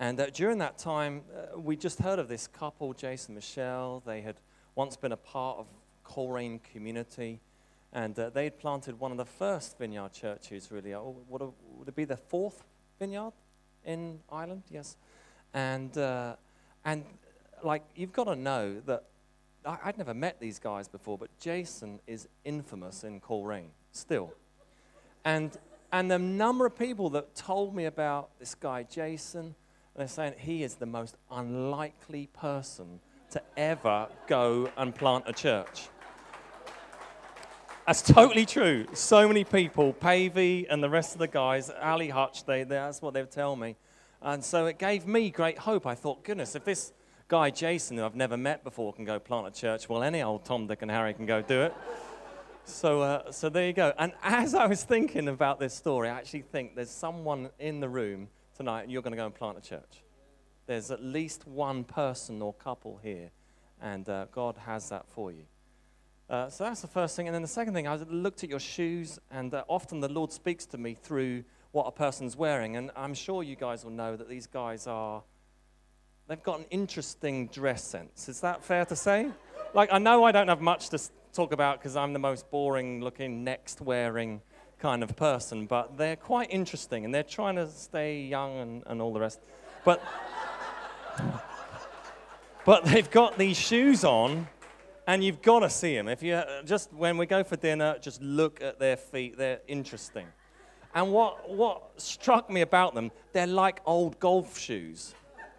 [0.02, 4.02] And uh, during that time, uh, we just heard of this couple, Jason Michelle.
[4.04, 4.34] They had
[4.74, 5.68] once been a part of
[6.02, 7.40] Coleraine community,
[7.92, 10.92] and uh, they had planted one of the first vineyard churches, really.
[10.92, 11.42] Oh, would,
[11.78, 12.64] would it be the fourth
[12.98, 13.30] vineyard
[13.84, 14.64] in Ireland?
[14.70, 14.96] Yes.
[15.54, 16.34] And uh,
[16.84, 17.04] and
[17.62, 19.04] like you've got to know that
[19.64, 24.34] I, would never met these guys before, but Jason is infamous in Coleraine still.
[25.24, 25.56] And
[25.92, 29.54] and the number of people that told me about this guy Jason,
[29.96, 35.88] they're saying he is the most unlikely person to ever go and plant a church.
[37.86, 38.86] That's totally true.
[38.92, 43.12] So many people, Pavey and the rest of the guys, Ali Hutch, they, that's what
[43.12, 43.76] they would tell me.
[44.20, 45.84] And so it gave me great hope.
[45.86, 46.92] I thought, goodness, if this
[47.26, 50.44] guy Jason, who I've never met before, can go plant a church, well, any old
[50.44, 51.74] Tom, Dick, and Harry can go do it.
[52.64, 53.92] So, uh, so there you go.
[53.98, 57.88] And as I was thinking about this story, I actually think there's someone in the
[57.88, 58.28] room
[58.62, 60.04] tonight, and you're going to go and plant a church.
[60.66, 63.32] There's at least one person or couple here,
[63.80, 65.46] and uh, God has that for you.
[66.30, 67.26] Uh, so that's the first thing.
[67.26, 70.30] And then the second thing, I looked at your shoes, and uh, often the Lord
[70.30, 71.42] speaks to me through
[71.72, 72.76] what a person's wearing.
[72.76, 75.24] And I'm sure you guys will know that these guys are,
[76.28, 78.28] they've got an interesting dress sense.
[78.28, 79.28] Is that fair to say?
[79.74, 81.00] Like, I know I don't have much to
[81.32, 84.40] talk about because I'm the most boring looking, next wearing
[84.82, 89.00] kind of person, but they're quite interesting and they're trying to stay young and, and
[89.00, 89.38] all the rest.
[89.84, 90.02] But,
[92.66, 94.48] but they've got these shoes on
[95.06, 96.08] and you've got to see them.
[96.08, 99.38] If you just when we go for dinner, just look at their feet.
[99.38, 100.26] They're interesting.
[100.94, 105.14] And what, what struck me about them, they're like old golf shoes,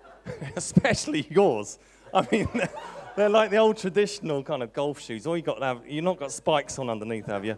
[0.58, 1.80] especially yours.
[2.14, 2.50] I mean,
[3.16, 5.26] they're like the old traditional kind of golf shoes.
[5.26, 7.58] All you got to have, you've not got spikes on underneath, have you?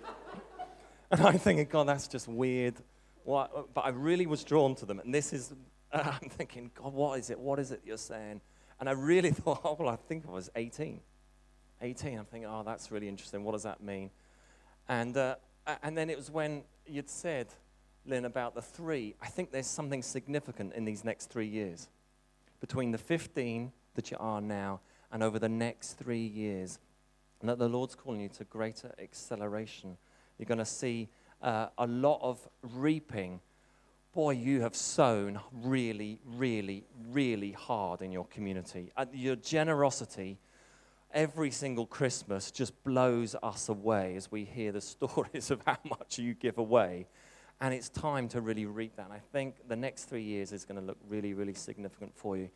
[1.11, 2.75] And I'm thinking, God, that's just weird.
[3.23, 3.73] What?
[3.73, 4.99] But I really was drawn to them.
[4.99, 5.53] And this is,
[5.93, 7.39] I'm thinking, God, what is it?
[7.39, 8.41] What is it you're saying?
[8.79, 10.99] And I really thought, oh, well, I think I was 18.
[11.81, 12.17] 18.
[12.17, 13.43] I'm thinking, oh, that's really interesting.
[13.43, 14.09] What does that mean?
[14.87, 15.35] And, uh,
[15.83, 17.47] and then it was when you'd said,
[18.05, 21.89] Lynn, about the three, I think there's something significant in these next three years.
[22.59, 24.81] Between the 15 that you are now
[25.11, 26.79] and over the next three years,
[27.39, 29.97] and that the Lord's calling you to greater acceleration.
[30.37, 31.09] You're going to see
[31.41, 33.39] uh, a lot of reaping.
[34.13, 38.91] Boy, you have sown really, really, really hard in your community.
[38.95, 40.39] Uh, your generosity
[41.15, 46.19] every single Christmas just blows us away as we hear the stories of how much
[46.19, 47.07] you give away.
[47.61, 49.05] And it's time to really reap that.
[49.05, 52.35] And I think the next three years is going to look really, really significant for
[52.35, 52.49] you.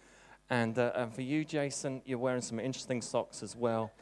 [0.50, 3.94] And, uh, and for you, Jason, you're wearing some interesting socks as well.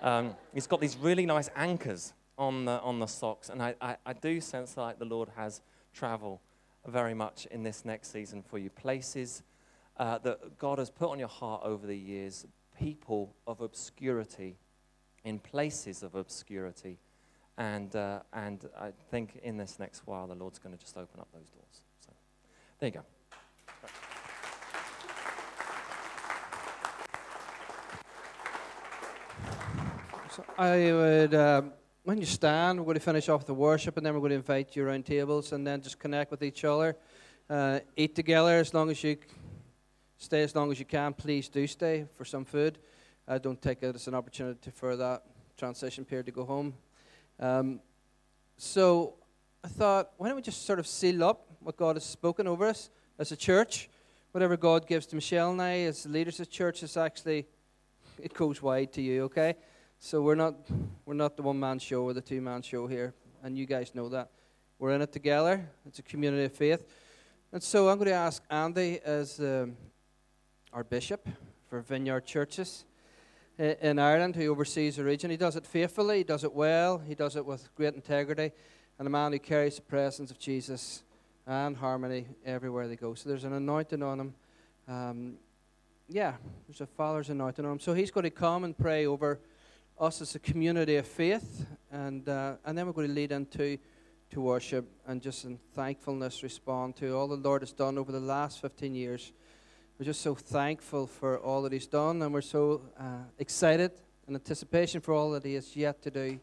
[0.00, 3.48] Um, he's got these really nice anchors on the, on the socks.
[3.48, 5.62] And I, I, I do sense like the Lord has
[5.92, 6.40] travel
[6.86, 8.70] very much in this next season for you.
[8.70, 9.42] Places
[9.96, 12.46] uh, that God has put on your heart over the years,
[12.78, 14.56] people of obscurity,
[15.24, 16.98] in places of obscurity.
[17.58, 21.20] And, uh, and I think in this next while, the Lord's going to just open
[21.20, 21.82] up those doors.
[22.00, 22.12] So
[22.78, 23.00] there you go.
[30.30, 31.72] So I would, um,
[32.06, 34.36] when you stand, we're going to finish off the worship, and then we're going to
[34.36, 36.96] invite you around tables, and then just connect with each other,
[37.50, 39.16] uh, eat together as long as you
[40.16, 41.12] stay as long as you can.
[41.12, 42.78] Please do stay for some food.
[43.26, 45.24] I don't take it as an opportunity for that
[45.56, 46.74] transition period to go home.
[47.40, 47.80] Um,
[48.56, 49.14] so
[49.64, 52.66] I thought, why don't we just sort of seal up what God has spoken over
[52.66, 52.88] us
[53.18, 53.90] as a church?
[54.30, 57.48] Whatever God gives to Michelle and I as leaders of church is actually,
[58.22, 59.56] it goes wide to you, okay?
[59.98, 60.54] So we're not,
[61.04, 63.94] we're not the one man show or the two man show here, and you guys
[63.94, 64.30] know that.
[64.78, 65.68] We're in it together.
[65.86, 66.86] It's a community of faith.
[67.50, 69.76] And so I'm going to ask Andy as um,
[70.72, 71.26] our bishop
[71.68, 72.84] for Vineyard Churches
[73.58, 75.30] in Ireland who oversees the region.
[75.30, 78.52] He does it faithfully, he does it well, he does it with great integrity,
[78.98, 81.04] and a man who carries the presence of Jesus
[81.46, 83.14] and Harmony everywhere they go.
[83.14, 84.34] So there's an anointing on him.
[84.86, 85.34] Um,
[86.08, 86.34] yeah,
[86.68, 87.80] there's a Father's anointing on him.
[87.80, 89.40] So he's going to come and pray over
[89.98, 93.78] us as a community of faith, and uh, and then we're going to lead into
[94.30, 98.20] to worship and just in thankfulness respond to all the Lord has done over the
[98.20, 99.32] last 15 years.
[99.98, 103.92] We're just so thankful for all that He's done, and we're so uh, excited
[104.28, 106.40] in anticipation for all that He has yet to do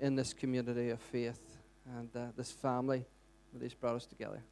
[0.00, 1.40] in this community of faith
[1.96, 3.04] and uh, this family
[3.52, 4.42] that He's brought us together.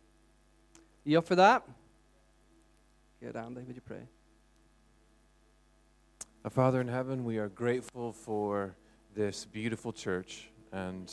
[1.05, 1.62] You up for that?
[3.20, 3.61] Good, Andy.
[3.61, 4.09] Would you pray?
[6.45, 8.77] Our Father in heaven, we are grateful for
[9.15, 11.11] this beautiful church and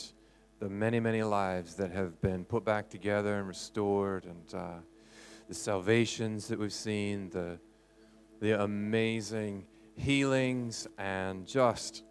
[0.58, 4.80] the many, many lives that have been put back together and restored, and uh,
[5.48, 7.58] the salvations that we've seen, the,
[8.42, 9.64] the amazing
[9.96, 12.02] healings, and just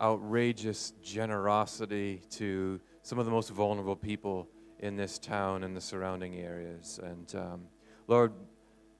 [0.00, 4.48] outrageous generosity to some of the most vulnerable people
[4.78, 6.98] in this town and the surrounding areas.
[7.02, 7.60] And um,
[8.08, 8.32] Lord,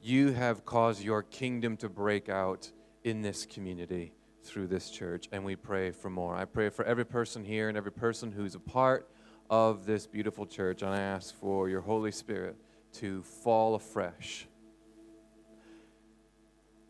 [0.02, 2.70] you have caused your kingdom to break out
[3.04, 4.12] in this community
[4.44, 6.34] through this church, and we pray for more.
[6.34, 9.08] I pray for every person here and every person who's a part
[9.50, 12.56] of this beautiful church, and I ask for your Holy Spirit
[12.94, 14.46] to fall afresh.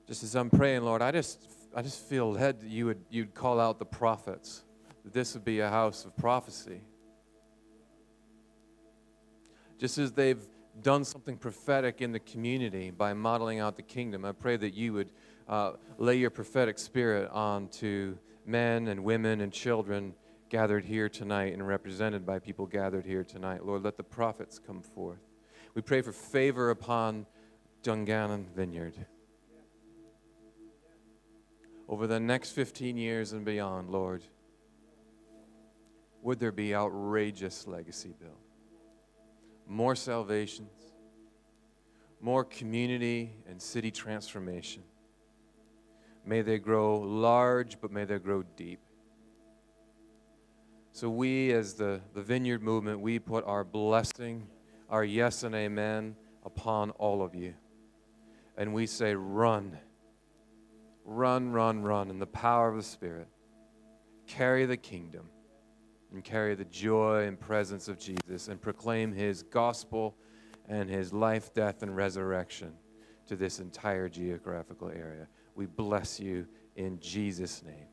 [0.07, 3.35] Just as I'm praying, Lord, I just I just feel led that you would you'd
[3.35, 4.63] call out the prophets,
[5.05, 6.81] that this would be a house of prophecy.
[9.79, 10.43] Just as they've
[10.81, 14.93] done something prophetic in the community by modeling out the kingdom, I pray that you
[14.93, 15.11] would
[15.49, 18.17] uh, lay your prophetic spirit onto
[18.47, 20.15] men and women and children
[20.49, 23.65] gathered here tonight and represented by people gathered here tonight.
[23.65, 25.21] Lord, let the prophets come forth.
[25.75, 27.27] We pray for favor upon
[27.83, 28.95] Dungannon Vineyard.
[31.89, 34.23] Over the next 15 years and beyond, Lord,
[36.23, 38.39] would there be outrageous legacy built?
[39.67, 40.93] More salvations,
[42.21, 44.83] more community and city transformation.
[46.25, 48.81] May they grow large, but may they grow deep.
[50.93, 54.47] So, we, as the, the Vineyard Movement, we put our blessing,
[54.91, 57.55] our yes and amen upon all of you.
[58.57, 59.79] And we say, run.
[61.05, 63.29] Run, run, run in the power of the Spirit.
[64.27, 65.31] Carry the kingdom
[66.13, 70.15] and carry the joy and presence of Jesus and proclaim his gospel
[70.69, 72.73] and his life, death, and resurrection
[73.27, 75.27] to this entire geographical area.
[75.55, 76.47] We bless you
[76.77, 77.92] in Jesus' name.